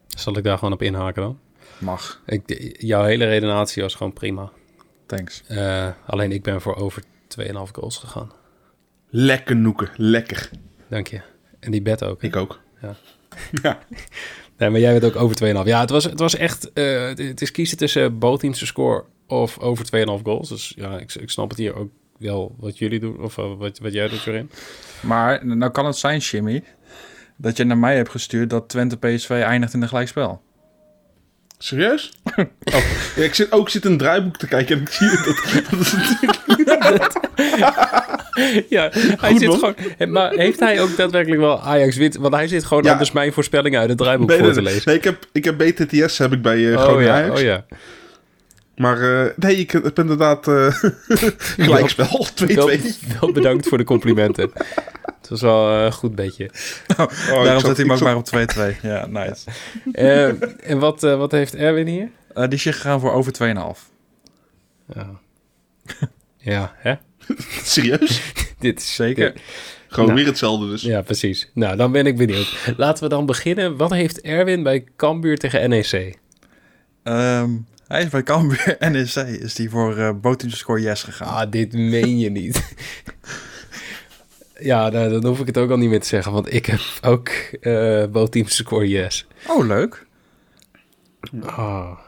[0.06, 1.38] Zal ik daar gewoon op inhaken dan?
[1.78, 2.22] Mag.
[2.26, 4.50] Ik, jouw hele redenatie was gewoon prima.
[5.08, 5.42] Thanks.
[5.50, 7.02] Uh, alleen ik ben voor over
[7.38, 8.32] 2,5 goals gegaan.
[9.08, 10.50] Lekker noeken, lekker.
[10.88, 11.20] Dank je.
[11.60, 12.22] En die bed ook.
[12.22, 12.60] Ik ook.
[12.82, 12.96] Ja.
[13.62, 13.78] ja.
[14.56, 15.66] Nee, maar jij bent ook over 2,5.
[15.66, 16.70] Ja, het was, het was echt...
[16.74, 19.86] Uh, het is kiezen tussen both teams score of over
[20.18, 20.48] 2,5 goals.
[20.48, 23.20] Dus ja, ik, ik snap het hier ook wel wat jullie doen.
[23.20, 24.50] Of uh, wat, wat jij doet erin.
[25.00, 26.64] Maar nou kan het zijn, Jimmy...
[27.36, 30.42] dat je naar mij hebt gestuurd dat Twente PSV eindigt in een gelijkspel.
[31.58, 32.12] Serieus?
[32.74, 32.80] Oh,
[33.16, 35.24] ja, ik zit ook zit een draaiboek te kijken en ik zie dat.
[35.70, 37.12] dat is natuurlijk.
[38.76, 39.74] ja, hij Goed, zit gewoon.
[40.12, 42.16] Maar heeft hij ook daadwerkelijk wel Ajax wint?
[42.16, 42.90] Want hij zit gewoon ja.
[42.90, 44.82] anders mijn voorspellingen uit het draaiboek nee, voor te lezen.
[44.84, 47.40] Nee, ik heb, ik heb BTTS heb ik bij uh, oh, ja, Ajax.
[47.40, 47.64] Oh ja.
[48.76, 50.74] Maar uh, nee, ik heb inderdaad uh,
[51.58, 52.54] gelijkspel 2-2.
[52.54, 52.70] Wel,
[53.20, 54.52] wel bedankt voor de complimenten.
[55.28, 56.50] Het was wel een goed beetje.
[56.96, 58.26] Oh, oh, daarom zet hij hem ook maar op
[58.76, 58.80] 2-2.
[58.82, 59.44] Ja, nice.
[59.92, 60.26] uh,
[60.70, 62.10] en wat, uh, wat heeft Erwin hier?
[62.34, 63.48] Uh, die is gegaan voor over 2,5.
[64.94, 65.10] Ja.
[66.52, 66.94] ja, hè?
[67.62, 68.32] Serieus?
[68.58, 69.32] Dit is zeker.
[69.88, 70.82] Gewoon nou, weer hetzelfde dus.
[70.82, 71.50] Ja, precies.
[71.54, 72.74] Nou, dan ben ik benieuwd.
[72.76, 73.76] Laten we dan beginnen.
[73.76, 76.18] Wat heeft Erwin bij Cambuur tegen NEC?
[77.04, 79.14] Um, hij is bij Cambuur NEC.
[79.40, 81.28] Is die voor uh, score yes gegaan.
[81.28, 82.74] Ah, dit meen je niet.
[84.58, 86.80] Ja, nou, dan hoef ik het ook al niet meer te zeggen, want ik heb
[87.02, 87.30] ook
[87.60, 89.26] uh, both teams score yes.
[89.46, 90.06] Oh, leuk.
[91.42, 91.98] Oh.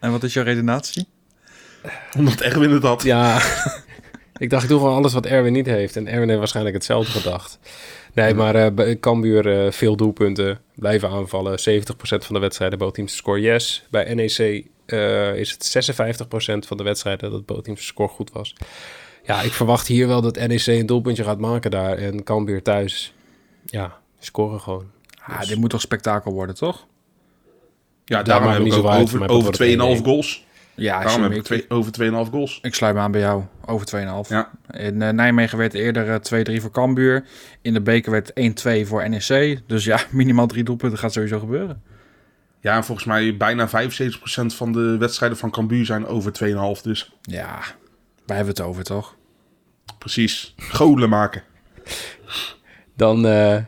[0.00, 1.06] En wat is jouw redenatie?
[2.16, 3.02] Omdat Erwin het had.
[3.02, 3.40] Ja,
[4.38, 5.96] ik dacht ik doe gewoon alles wat Erwin niet heeft.
[5.96, 7.58] En Erwin heeft waarschijnlijk hetzelfde gedacht.
[8.14, 11.58] Nee, maar uh, Cambuur uh, veel doelpunten, blijven aanvallen.
[11.60, 11.62] 70%
[11.96, 13.86] van de wedstrijden both teams score yes.
[13.90, 18.54] Bij NEC uh, is het 56% van de wedstrijden dat both teams score goed was.
[19.26, 21.98] Ja, ik verwacht hier wel dat NEC een doelpuntje gaat maken daar.
[21.98, 23.14] En Cambuur thuis,
[23.64, 24.90] ja, scoren gewoon.
[25.22, 25.48] Ah, dus...
[25.48, 26.86] dit moet toch spektakel worden, toch?
[28.04, 30.44] Ja, daarom heb ik ook uit, over, over 2,5 goals.
[30.74, 31.92] Ja, daarom heb ik twee, over
[32.26, 32.58] 2,5 goals.
[32.62, 33.86] Ik sluit me aan bij jou, over
[34.24, 34.28] 2,5.
[34.28, 34.50] Ja.
[34.70, 37.24] In uh, Nijmegen werd eerder uh, 2-3 voor Cambuur.
[37.62, 38.32] In de beker werd
[38.84, 39.60] 1-2 voor NEC.
[39.66, 41.82] Dus ja, minimaal drie doelpunten gaat sowieso gebeuren.
[42.60, 43.70] Ja, en volgens mij bijna 75%
[44.46, 46.32] van de wedstrijden van Cambuur zijn over
[46.76, 47.12] 2,5 dus.
[47.20, 47.58] Ja,
[48.26, 49.16] wij hebben het over, toch?
[49.98, 50.54] Precies.
[50.56, 51.42] Golen maken.
[52.96, 53.58] Dan uh,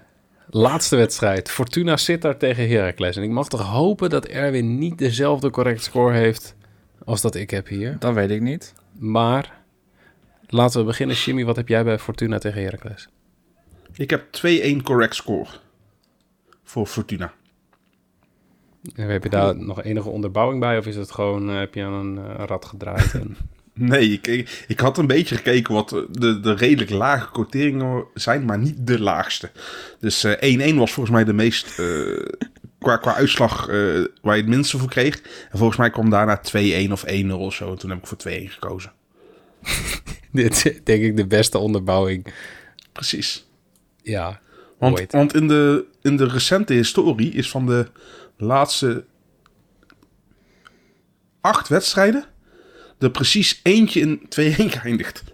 [0.51, 1.51] laatste wedstrijd.
[1.51, 3.17] Fortuna Sittard tegen Heracles.
[3.17, 6.57] En ik mag toch hopen dat Erwin niet dezelfde correct score heeft
[7.05, 7.97] als dat ik heb hier.
[7.99, 8.75] Dat weet ik niet.
[8.99, 9.63] Maar
[10.47, 11.17] laten we beginnen.
[11.17, 13.09] Jimmy, wat heb jij bij Fortuna tegen Heracles?
[13.95, 14.25] Ik heb
[14.79, 15.49] 2-1 correct score
[16.63, 17.33] voor Fortuna.
[18.95, 20.79] En heb je daar nog enige onderbouwing bij?
[20.79, 23.15] Of is het gewoon, uh, heb je aan een uh, rad gedraaid?
[23.15, 23.37] En...
[23.79, 24.27] Nee, ik,
[24.69, 29.01] ik, had een beetje gekeken wat de, de redelijk lage quoteringen zijn, maar niet de
[29.01, 29.51] laagste.
[30.01, 32.27] Dus 1-1 uh, was volgens mij de meest, uh,
[32.79, 35.21] qua, qua uitslag, uh, waar je het minste voor kreeg.
[35.51, 36.41] En volgens mij kwam daarna
[36.89, 37.71] 2-1 of 1-0 of zo.
[37.71, 38.93] En toen heb ik voor 2-1 gekozen.
[40.33, 42.35] Dit is denk ik de beste onderbouwing.
[42.93, 43.47] Precies.
[44.03, 44.41] Ja,
[44.79, 47.87] want, want in, de, in de recente historie is van de
[48.37, 49.05] laatste
[51.41, 52.25] acht wedstrijden
[52.99, 54.27] er precies eentje in 2-1
[54.57, 55.25] geëindigd.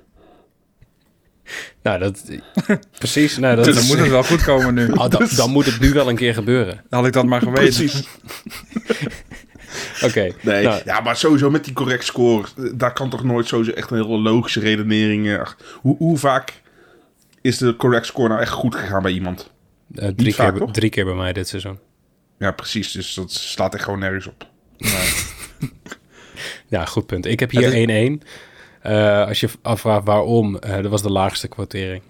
[1.83, 2.25] Nou, dat...
[2.99, 3.37] Precies.
[3.37, 4.89] Nou, dat dus dan moet het wel goed komen nu.
[4.89, 6.75] Oh, dan, dan, moet het nu wel een keer gebeuren.
[6.75, 7.75] Dan had ik dat maar geweten.
[7.75, 8.03] Precies.
[9.95, 10.05] Oké.
[10.05, 10.83] Okay, nee, nou.
[10.85, 14.19] ja, maar sowieso met die correct score, daar kan toch nooit sowieso echt een hele
[14.19, 15.39] logische redenering...
[15.39, 16.63] Ach, hoe, hoe vaak
[17.41, 19.51] is de correct score nou echt goed gegaan bij iemand?
[19.93, 21.79] Uh, drie, vaak, keer, drie keer bij mij dit seizoen.
[22.39, 22.93] Ja, precies.
[22.93, 24.47] Dus dat slaat echt gewoon nergens op.
[26.75, 27.27] Ja, goed punt.
[27.27, 28.27] Ik heb hier 1-1.
[28.87, 32.03] Uh, als je afvraagt waarom, uh, dat was de laagste quotering.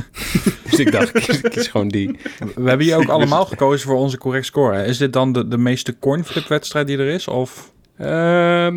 [0.70, 2.18] dus ik dacht, kies, kies, gewoon die.
[2.54, 4.84] We hebben hier ook allemaal gekozen voor onze correct score.
[4.84, 7.28] Is dit dan de, de meeste cornflip wedstrijd die er is?
[7.28, 7.72] Of?
[8.00, 8.74] Uh,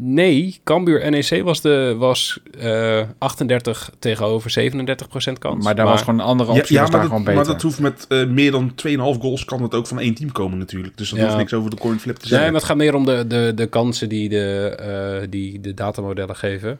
[0.00, 5.64] Nee, Cambuur NEC was, de, was uh, 38 tegenover 37 procent kans.
[5.64, 8.06] Maar daar was gewoon een andere optie, ja, ja maar, dat, maar, dat, hoeft met
[8.08, 10.96] uh, meer dan 2,5 goals kan het ook van één team komen natuurlijk.
[10.96, 11.24] Dus dat ja.
[11.24, 12.38] hoeft niks over de coinflip te zeggen.
[12.38, 14.78] Nee, maar het gaat meer om de, de, de kansen die de,
[15.22, 16.78] uh, die de datamodellen geven.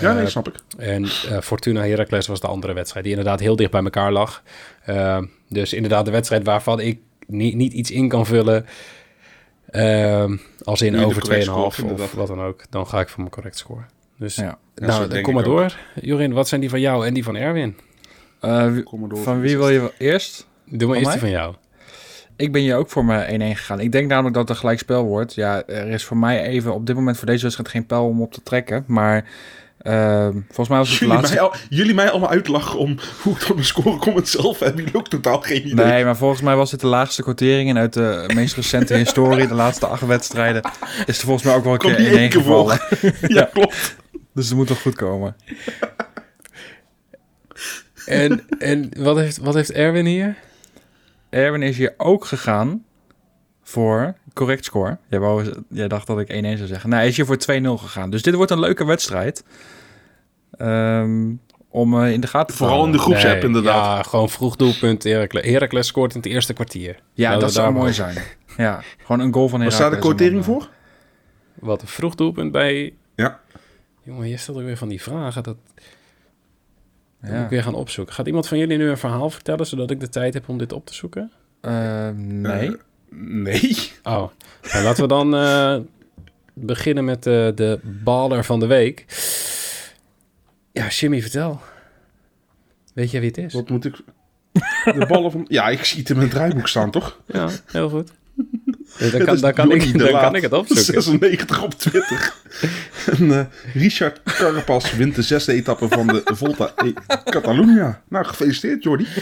[0.00, 0.54] Ja, nee, snap ik.
[0.78, 1.06] En
[1.42, 4.42] Fortuna Heracles was de andere wedstrijd die inderdaad heel dicht bij elkaar lag.
[5.48, 8.66] dus inderdaad de wedstrijd waarvan ik niet, niet iets in kan vullen...
[9.70, 10.24] Uh,
[10.62, 13.82] als in over 2,5 of wat dan ook, dan ga ik voor mijn correct score.
[14.18, 15.76] Dus ja, nou, dan kom maar door.
[16.00, 17.76] Jorin, wat zijn die van jou en die van Erwin?
[18.42, 18.76] Uh,
[19.08, 20.46] van wie wil je eerst?
[20.64, 21.54] Doe maar eerst die van jou.
[22.36, 23.80] ik ben hier ook voor me 1-1 gegaan.
[23.80, 25.34] Ik denk namelijk dat het een gelijkspel wordt.
[25.34, 28.22] Ja, er is voor mij even op dit moment voor deze wedstrijd geen pijl om
[28.22, 28.84] op te trekken.
[28.86, 29.24] Maar
[29.86, 31.34] uh, volgens mij was het jullie laatste...
[31.34, 34.16] Mij al, jullie mij allemaal uitlachen om hoe ik tot mijn score kom.
[34.16, 35.86] Het zelf hebben jullie ook totaal geen idee.
[35.86, 37.70] Nee, maar volgens mij was dit de laagste quotering.
[37.70, 40.62] En uit de meest recente historie, de laatste acht wedstrijden,
[41.06, 42.80] is er volgens mij ook wel een Komt keer in één gevallen.
[43.26, 43.96] ja, klopt.
[44.34, 45.36] Dus het moet toch goed komen.
[48.06, 50.36] En, en wat, heeft, wat heeft Erwin hier?
[51.30, 52.84] Erwin is hier ook gegaan
[53.62, 54.98] voor correct score.
[55.08, 56.88] Jij, wou, jij dacht dat ik 1-1 zou zeggen.
[56.88, 58.10] Nou, hij is hier voor 2-0 gegaan.
[58.10, 59.44] Dus dit wordt een leuke wedstrijd.
[60.50, 61.32] Ehm,
[61.68, 63.96] om eh, in de gaten te Vooral in de groepsapp Nee, inderdaad.
[63.96, 65.44] Ja, gewoon vroeg doelpunt Heracles.
[65.46, 67.00] Heracles scoort in het eerste kwartier.
[67.12, 68.16] Ja, Laten dat zou mooi zijn.
[68.56, 69.74] Ja, gewoon een goal van Wat Heracles.
[69.74, 70.68] staat de quotering voor?
[71.54, 72.94] Wat een vroeg doelpunt bij...
[73.14, 73.40] Ja.
[74.02, 75.42] Jongen, je stelt ook weer van die vragen.
[75.42, 75.82] Dat eh,
[77.20, 77.48] moet ik Ja.
[77.48, 78.14] weer gaan opzoeken.
[78.14, 79.66] Gaat iemand van jullie nu een verhaal vertellen...
[79.66, 81.32] zodat ik de tijd heb om dit op te zoeken?
[81.60, 82.76] Eh, nee.
[83.16, 83.90] Eh, nee.
[84.02, 84.28] Oh,
[84.72, 85.76] nou, laten we dan eh,
[86.54, 89.04] beginnen met de, de baller van de week.
[90.72, 91.60] Ja, Jimmy, vertel.
[92.94, 93.52] Weet jij wie het is?
[93.52, 93.96] Wat moet ik...
[94.84, 95.44] De ballen van...
[95.48, 97.20] Ja, ik zie het in mijn draaiboek staan, toch?
[97.26, 98.10] Ja, heel goed.
[98.98, 100.84] Dan kan, dan kan, ik, dan kan ik het opzoeken.
[100.84, 102.32] 96 op Twitter.
[103.18, 103.44] en eh,
[103.74, 106.92] Richard Carapaz wint de zesde etappe van de Volta e
[107.24, 108.02] Catalunya.
[108.08, 109.06] Nou, gefeliciteerd, Jordi.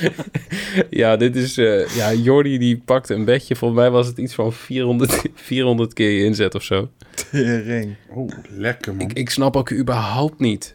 [0.91, 1.57] Ja, dit is...
[1.59, 3.57] eh ja, Jordi die pakte een bedje.
[3.57, 6.91] Volgens mij was het iets van 400, 400 keer je inzet of zo.
[7.31, 7.97] Tering.
[8.11, 9.09] Oh, lekker man.
[9.09, 10.75] Ik, ik snap ook überhaupt niet.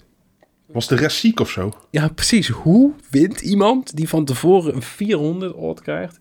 [0.71, 1.73] Was de rest ziek of zo?
[1.91, 2.47] Ja, precies.
[2.47, 6.19] Hoe wint iemand die van tevoren een 400 odd krijgt?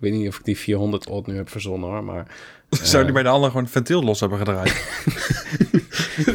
[0.00, 2.26] Ik weet niet of ik die 400 odd nu heb verzonnen hoor, maar...
[2.82, 4.74] Zou die bij de ander gewoon het ventiel los hebben gedraaid?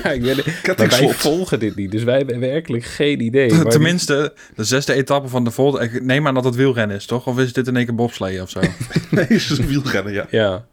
[0.03, 0.78] Ja, ik weet het.
[0.78, 3.64] Maar wij volgen dit niet, dus wij hebben werkelijk geen idee.
[3.68, 5.82] Tenminste, de zesde etappe van de Volt.
[5.82, 7.28] Ik neem aan dat het wielrennen is, toch?
[7.28, 8.59] Of is dit in één keer bobsleeën of zo?
[8.59, 8.70] Oké.
[9.11, 10.28] Nee, is een wielrennen, ja.
[10.30, 10.66] Ja,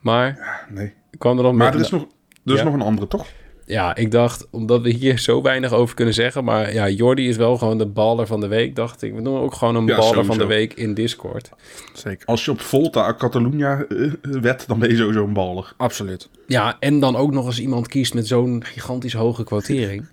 [0.00, 0.38] maar
[0.70, 0.92] Nee.
[1.18, 2.02] kwam er nog Maar er is nog,
[2.44, 2.64] er is Ja.
[2.64, 3.26] nog een andere, toch?
[3.66, 6.44] Ja, ik dacht, omdat we hier zo weinig over kunnen zeggen...
[6.44, 9.14] maar ja, Jordi is wel gewoon de baller van de week, dacht ik.
[9.14, 11.50] We doen ook gewoon een Ja, baller van de week in Discord.
[11.92, 12.26] Zeker.
[12.26, 15.72] Als je op Volta Catalunya eh, wet, dan ben je sowieso een baller.
[15.76, 16.28] Absoluut.
[16.46, 20.06] Ja, en dan ook nog eens iemand kiest met zo'n gigantisch hoge quotering.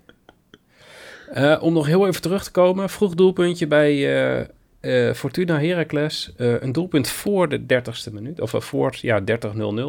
[1.32, 2.90] Eh, om nog heel even terug te komen.
[2.90, 4.46] Vroeg doelpuntje bij eh,
[4.82, 6.32] eh, Fortuna Heracles.
[6.36, 8.40] Eh, een doelpunt voor de 30ste minuut.
[8.40, 9.24] Of voor ja, 30-0-0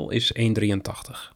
[0.09, 1.33] is 1,83.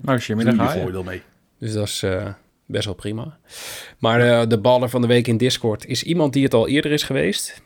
[0.00, 0.80] Nou, Jimmy, daar je ga je.
[0.80, 1.22] voordeel mee.
[1.58, 2.32] Dus dat is eh,
[2.66, 3.38] best wel prima.
[3.98, 6.92] Maar eh, de baller van de week in Discord is iemand die het al eerder
[6.92, 7.62] is geweest.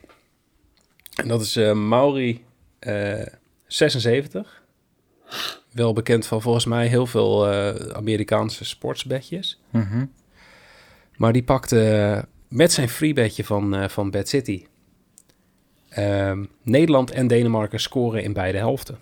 [1.14, 2.44] En dat is Mauri
[2.78, 3.26] eh
[3.66, 4.62] 76.
[5.72, 7.46] Wel bekend van volgens mij heel veel
[7.94, 9.60] Amerikaanse sportsbedjes.
[9.70, 10.06] Mhm.
[11.16, 14.66] Maar die pakte met zijn freebetje van, van Bad City.
[15.88, 18.98] ehm, Nederland en Denemarken scoren in beide helften.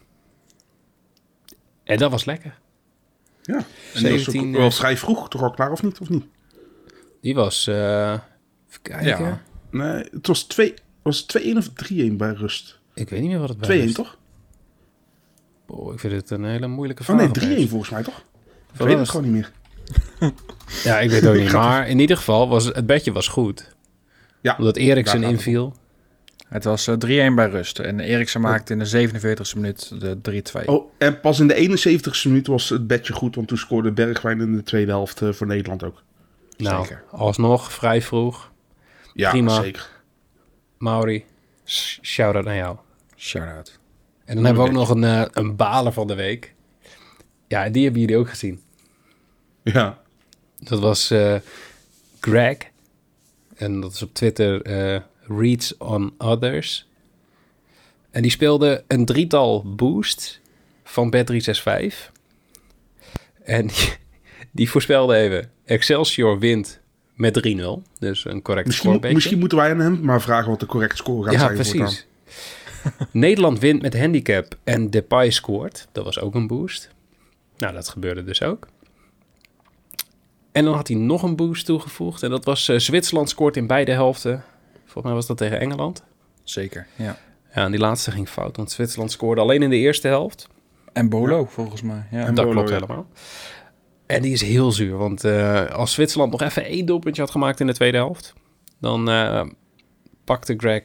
[1.85, 2.59] En dat was lekker.
[3.47, 3.55] Ja.
[3.95, 5.99] En dat is 17, ook wel vrij vroeg toch al klaar, of niet?
[6.01, 6.25] Of niet?
[7.21, 8.13] Die was, eh
[8.69, 9.25] even kijken.
[9.25, 9.43] Ja.
[9.71, 12.79] Nee, het was 2 was het 2-1 of 3-1 bij rust.
[12.79, 13.93] 2-1 Ik weet niet meer wat het bij was.
[13.93, 14.19] toch?
[15.67, 17.19] Oh, ik vind het een hele moeilijke Oh vraag.
[17.19, 17.71] nee, 3-1 opeens.
[17.71, 18.19] volgens mij toch?
[18.73, 19.53] Ik weet was het gewoon niet meer.
[20.85, 21.53] Ja, ik weet het ook niet.
[21.53, 23.75] Maar in ieder geval, was het bedje was goed.
[24.41, 25.75] Ja, Omdat Eriksen het inviel.
[26.49, 26.95] Het was eh,
[27.31, 27.79] 3-1 bij rust.
[27.79, 30.65] En Eriksen maakte in de 47e minuut de 3-2.
[30.65, 31.79] Oh, en pas in de
[32.17, 35.33] 71ste minuut was het bedje goed, want toen scoorde Bergwijn in de tweede helft eh,
[35.33, 36.03] voor Nederland ook.
[36.57, 37.03] Nou, Zeker.
[37.11, 38.51] alsnog vrij vroeg.
[39.13, 39.63] Ja, Prima.
[39.63, 39.89] zeker.
[40.79, 41.25] Mauri,
[41.65, 42.77] sh- shout-out naar jou.
[43.17, 43.79] Shout-out.
[44.25, 46.55] En dan hebben we ook nog een, eh, een baler van de week.
[47.49, 48.61] Ja, die hebben jullie ook gezien.
[49.63, 49.99] Ja.
[50.59, 51.35] Dat was eh,
[52.21, 52.57] Greg.
[53.57, 56.89] En dat is op Twitter eh, Reads on Others.
[58.11, 60.41] En die speelde een drietal boost
[60.85, 61.95] van Bet365.
[63.45, 63.93] En die,
[64.51, 65.51] die voorspelde even...
[65.65, 66.81] Excelsior wint
[67.15, 67.61] met 3-0.
[67.99, 69.15] Dus een correct Misschien, scorebedje.
[69.15, 71.55] misschien moeten wij aan hem maar vragen wat de correcte score gaat Ja, zijn.
[71.55, 72.07] precies.
[73.11, 75.89] Nederland wint met handicap en Depay scoort.
[75.93, 76.91] Dat was ook een boost.
[77.59, 78.67] Nou, dat gebeurde dus ook.
[80.53, 82.23] En dan had hij nog een boost toegevoegd.
[82.23, 84.45] En dat was eh, Zwitserland scoort in beide helften.
[84.97, 86.03] Volgens mij was dat tegen Engeland.
[86.43, 87.19] Zeker, ja.
[87.55, 88.57] Ja, en die laatste ging fout.
[88.57, 90.49] Want Zwitserland scoorde alleen in de eerste helft.
[90.93, 92.07] En Bolo, volgens mij.
[92.11, 92.27] Ja.
[92.27, 92.75] En dat Bolo, klopt ja.
[92.75, 93.07] helemaal.
[94.07, 94.97] En die is heel zuur.
[94.97, 98.35] Want eh, als Zwitserland nog even één doelpuntje had gemaakt in de tweede helft...
[98.81, 99.47] dan eh,
[100.25, 100.83] pakte Greg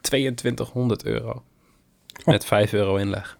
[0.00, 1.42] 2200 euro.
[2.24, 3.38] Met 5 euro inleg.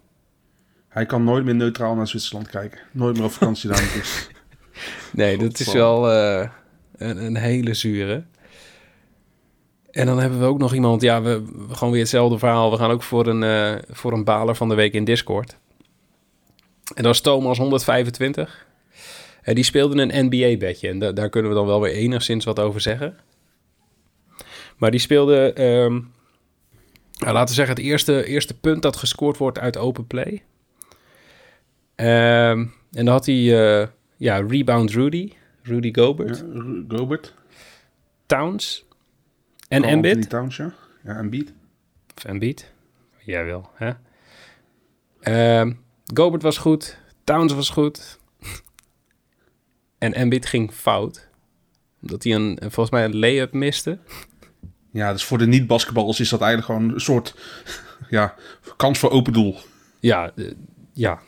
[0.87, 2.79] Hij kan nooit meer neutraal naar Zwitserland kijken.
[2.91, 4.27] Nooit meer op vakantie daar dus.
[5.11, 6.49] Nee, dat is wel eh,
[6.97, 8.23] een, een hele zure.
[9.97, 12.71] En dan hebben we ook nog iemand, ja, we, gewoon weer hetzelfde verhaal.
[12.71, 15.57] We gaan ook voor een, uh, voor een baler van de week in Discord.
[16.93, 18.65] En dat is Thomas 125.
[19.41, 20.89] En die speelde een NBA-bedje.
[20.89, 23.17] En daar kunnen we dan wel weer enigszins wat over zeggen.
[24.77, 26.11] Maar die speelde, um,
[27.17, 30.43] nou, laten we zeggen, het eerste, eerste punt dat gescoord wordt uit open play.
[31.95, 33.35] Um, en dan had hij,
[33.81, 33.87] uh,
[34.17, 35.31] ja, rebound Rudy,
[35.63, 36.37] Rudy Gobert.
[36.37, 37.33] Ja, Gobert.
[38.25, 38.86] Towns.
[39.67, 40.29] En oh, Embiid.
[40.29, 40.73] Towns, ja.
[41.03, 41.53] Ja, Embiid.
[42.15, 42.71] Of Embiid.
[43.23, 43.91] Jij wil, hè?
[45.59, 45.79] Um,
[46.13, 46.97] Gobert was goed.
[47.23, 48.19] Towns was goed.
[49.97, 51.27] en Embiid ging fout.
[52.01, 53.99] Omdat hij een, volgens mij een lay-up miste.
[54.91, 57.35] Ja, dus voor de niet-basketballers is dat eigenlijk gewoon een soort
[58.09, 58.35] ja,
[58.77, 59.57] kans voor open doel.
[59.99, 60.51] Ja, uh,
[60.93, 61.19] ja.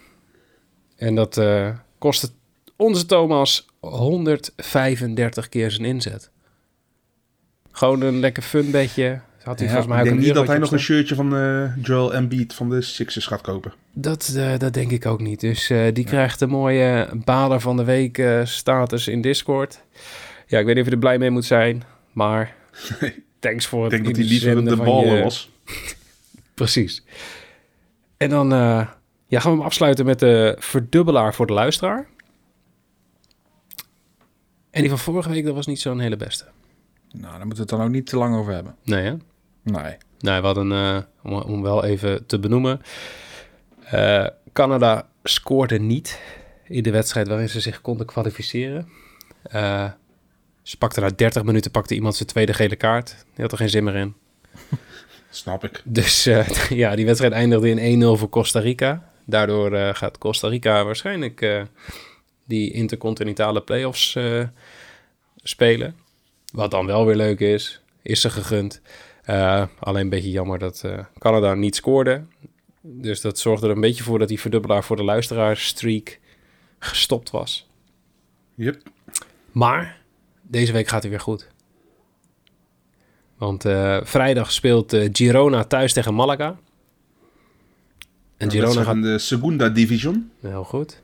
[0.95, 2.29] En dat uh, kostte
[2.75, 6.31] onze Thomas 135 keer zijn inzet.
[7.79, 9.19] Gewoon een lekker fun bedje.
[9.43, 11.75] Had hij ja, volgens mij ik denk niet dat hij nog een shirtje van uh,
[11.81, 13.73] Joel Embiid van de Sixers gaat kopen.
[13.93, 15.39] Dat, uh, dat denk ik ook niet.
[15.39, 16.09] Dus uh, die ja.
[16.09, 19.83] krijgt een mooie baler van de week status in Discord.
[20.47, 22.55] Ja, ik weet niet of je er blij mee moet zijn, maar
[23.39, 25.23] thanks voor het Ik denk dat hij liever de bal je...
[25.23, 25.51] was.
[26.53, 27.03] Precies.
[28.17, 32.07] En dan ja, gaan we hem afsluiten met de verdubbelaar voor de luisteraar.
[34.71, 36.45] En die van vorige week, dat was niet zo'n hele beste.
[37.11, 38.75] Nou, daar moeten we het dan ook niet te lang over hebben.
[38.83, 39.15] Nee, hè?
[39.63, 39.97] Nee.
[40.19, 42.81] Nee, we hadden, uh, om, om, wel even te benoemen...
[43.93, 46.19] Uh, Canada scoorde niet
[46.63, 48.89] in de wedstrijd waarin ze zich konden kwalificeren.
[49.53, 49.91] Uh,
[50.61, 53.25] ze pakte na 30 minuten pakte iemand zijn tweede gele kaart.
[53.33, 54.15] Die had er geen zin meer in.
[55.29, 55.81] Snap ik.
[55.85, 56.23] Dus
[56.69, 59.11] ja, die wedstrijd eindigde in 1-0 voor Costa Rica.
[59.25, 61.65] Daardoor gaat Costa Rica waarschijnlijk
[62.45, 64.17] die intercontinentale playoffs
[65.35, 65.95] spelen.
[66.51, 68.81] Wat dan wel weer leuk is, is ze gegund.
[69.25, 72.23] Uh, alleen een beetje jammer dat uh, Canada niet scoorde.
[72.81, 76.19] Dus dat zorgde er een beetje voor dat die verdubbelaar voor de luisteraar streak
[76.79, 77.69] gestopt was.
[78.55, 78.81] Yep.
[79.51, 80.01] Maar
[80.41, 81.47] deze week gaat hij weer goed.
[83.37, 86.59] Want uh, vrijdag speelt Girona thuis tegen Malaga.
[88.37, 90.31] En Girona gaat in de Segunda Division.
[90.41, 91.01] Heel goed.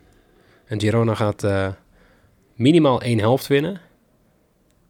[0.66, 1.46] En Girona gaat
[2.56, 3.82] minimaal één helft winnen.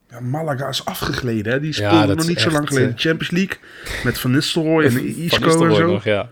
[0.09, 1.53] Ja, Malaga is afgegleden.
[1.53, 1.59] Hè?
[1.59, 2.89] Die speelde ja, nog niet zo lang geleden.
[2.89, 3.57] Uh, Champions League
[4.03, 5.91] met Van Nistelrooy en Isco en zo.
[5.91, 6.29] Nog, ja,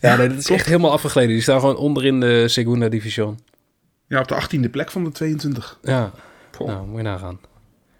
[0.00, 1.30] ja nee, dat is echt helemaal afgegleden.
[1.30, 3.38] Die staan gewoon onderin de Segunda Division.
[4.06, 5.78] Ja, op de 18e plek van de 22.
[5.82, 6.12] Ja,
[6.52, 6.66] Goh.
[6.66, 7.38] nou, moet je nagaan.
[7.40, 7.50] Dat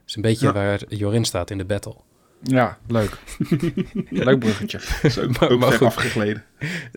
[0.07, 0.53] is een beetje ja.
[0.53, 1.95] waar Jorin staat in de battle.
[2.43, 3.18] Ja, leuk.
[4.11, 4.80] leuk bruggetje.
[5.03, 6.45] Is ook, maar, ook maar afgegleden.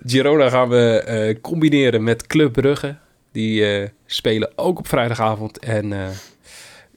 [0.06, 2.96] Girona gaan we uh, combineren met Club Brugge.
[3.32, 5.60] Die uh, spelen ook op vrijdagavond.
[5.60, 5.94] En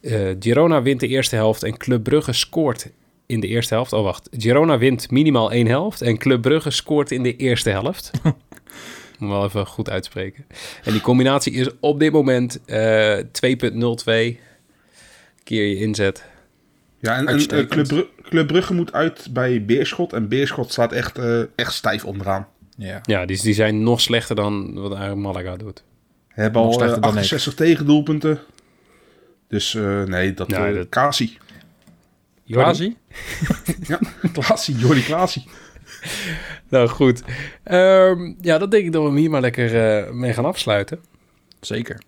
[0.05, 2.91] uh, uh, Girona wint de eerste helft en Club Brugge scoort
[3.27, 3.93] in de eerste helft.
[3.93, 4.29] Oh, wacht.
[4.31, 8.11] Girona wint minimaal één helft en Club Brugge scoort in de eerste helft.
[9.19, 10.47] Moet wel even goed uitspreken.
[10.85, 13.25] En die combinatie is op dit moment uh, 2.02
[15.45, 16.25] keer je inzet.
[16.99, 20.13] Ja, en, en uh, Club, Brugge, Club, Brugge moet uit bij Beerschot.
[20.13, 22.47] En Beerschot staat echt, uh, echt stijf onderaan.
[22.77, 25.85] Ja, ja die, die zijn nog slechter dan wat eigenlijk Malaga doet.
[26.29, 28.41] Hebben al 68 tegendoelpunten.
[29.55, 30.51] Dus uh, nee, dat...
[30.51, 30.89] Ja, uh, dat...
[30.89, 31.39] Kasi.
[32.47, 32.97] Klaasie?
[33.89, 33.99] ja,
[34.33, 34.77] Klaasie.
[34.77, 35.45] Jordi Klaasie.
[36.71, 37.23] nou, goed.
[37.71, 41.01] Um, ja, dat denk ik dat we hem hier maar lekker uh, mee gaan afsluiten.
[41.61, 42.03] Zeker.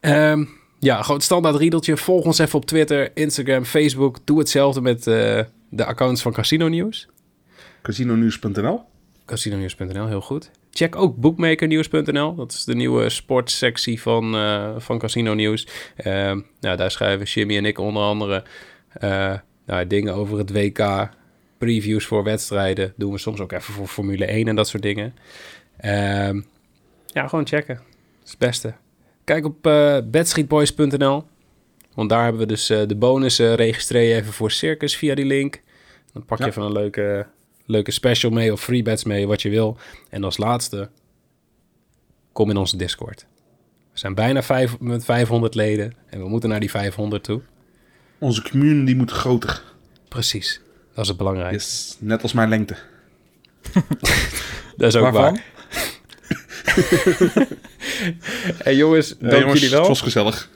[0.00, 0.48] Um,
[0.78, 1.96] ja, gewoon standaard riedeltje.
[1.96, 4.18] Volg ons even op Twitter, Instagram, Facebook.
[4.24, 7.08] Doe hetzelfde met de accounts van Casino News.
[7.82, 8.80] CasinoNews.nl
[9.24, 10.50] Casinonews.nl, heel goed.
[10.70, 12.34] Check ook bookmakernieuws.nl.
[12.34, 15.66] Dat is de nieuwe sportsectie van, uh, van Casino Nieuws.
[15.98, 16.04] Uh,
[16.60, 18.44] nou, daar schrijven Jimmy en ik onder andere
[19.00, 19.34] uh,
[19.66, 21.08] nou, dingen over het WK.
[21.58, 22.92] Previews voor wedstrijden.
[22.96, 25.14] Doen we soms ook even voor Formule 1 en dat soort dingen.
[25.76, 26.40] Ehm,
[27.06, 27.74] ja, gewoon checken.
[27.74, 28.74] Dat is het beste.
[29.24, 31.24] Kijk op uh, bedstreetboys.nl.
[31.94, 33.54] Want daar hebben we dus de bonussen.
[33.54, 35.62] registreer je even voor Circus via die link.
[36.12, 36.50] Dan pak je ja.
[36.50, 37.26] even een leuke
[37.68, 39.76] leuke special mee of free bets mee, wat je wil.
[40.10, 40.90] En als laatste,
[42.32, 43.26] kom in onze Discord.
[43.92, 47.40] We zijn bijna vijf, met 500 leden en we moeten naar die 500 toe.
[48.18, 49.62] Onze community moet groter.
[50.08, 50.60] Precies,
[50.94, 51.86] dat is het belangrijkste.
[51.86, 52.76] Yes, net als mijn lengte.
[54.76, 55.22] dat is ook Waarvan?
[55.22, 55.44] waar.
[58.64, 59.78] hey jongens, dank jongens, jullie wel.
[59.78, 60.50] Het was gezellig.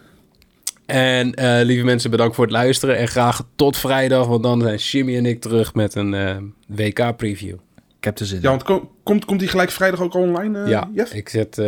[0.92, 2.96] En uh, lieve mensen, bedankt voor het luisteren.
[2.96, 6.42] En graag tot vrijdag, want dan zijn Jimmy en ik terug met een uh, eh,
[6.66, 7.56] WK-preview.
[7.98, 8.40] Ik heb de zin.
[8.42, 10.58] Ja, want kom, komt, komt die gelijk vrijdag ook online?
[10.58, 11.12] Uh, ja, Jeff?
[11.12, 11.62] ik zet,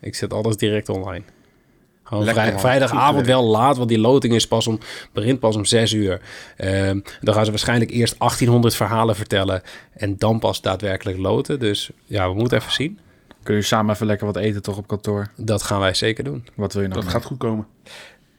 [0.00, 1.22] ik zet alles direct online.
[2.02, 4.78] Gewoon vrij, vrijdagavond wel laat, want die loting is pas om,
[5.12, 6.20] begint pas om 6 uur.
[6.56, 9.62] Ehm, dan gaan ze waarschijnlijk eerst 1800 verhalen vertellen
[9.92, 11.58] en dan pas daadwerkelijk loten.
[11.58, 12.98] Dus ja, we moeten even zien.
[13.42, 15.30] Kunnen je samen even lekker wat eten toch op kantoor?
[15.36, 16.46] Dat gaan wij zeker doen.
[16.54, 17.04] Wat wil je nog?
[17.04, 17.66] Dat gaat goed komen.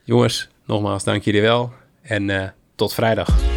[0.07, 1.71] Jongens, nogmaals, dank jullie wel.
[2.01, 2.43] En uh,
[2.75, 3.56] tot vrijdag.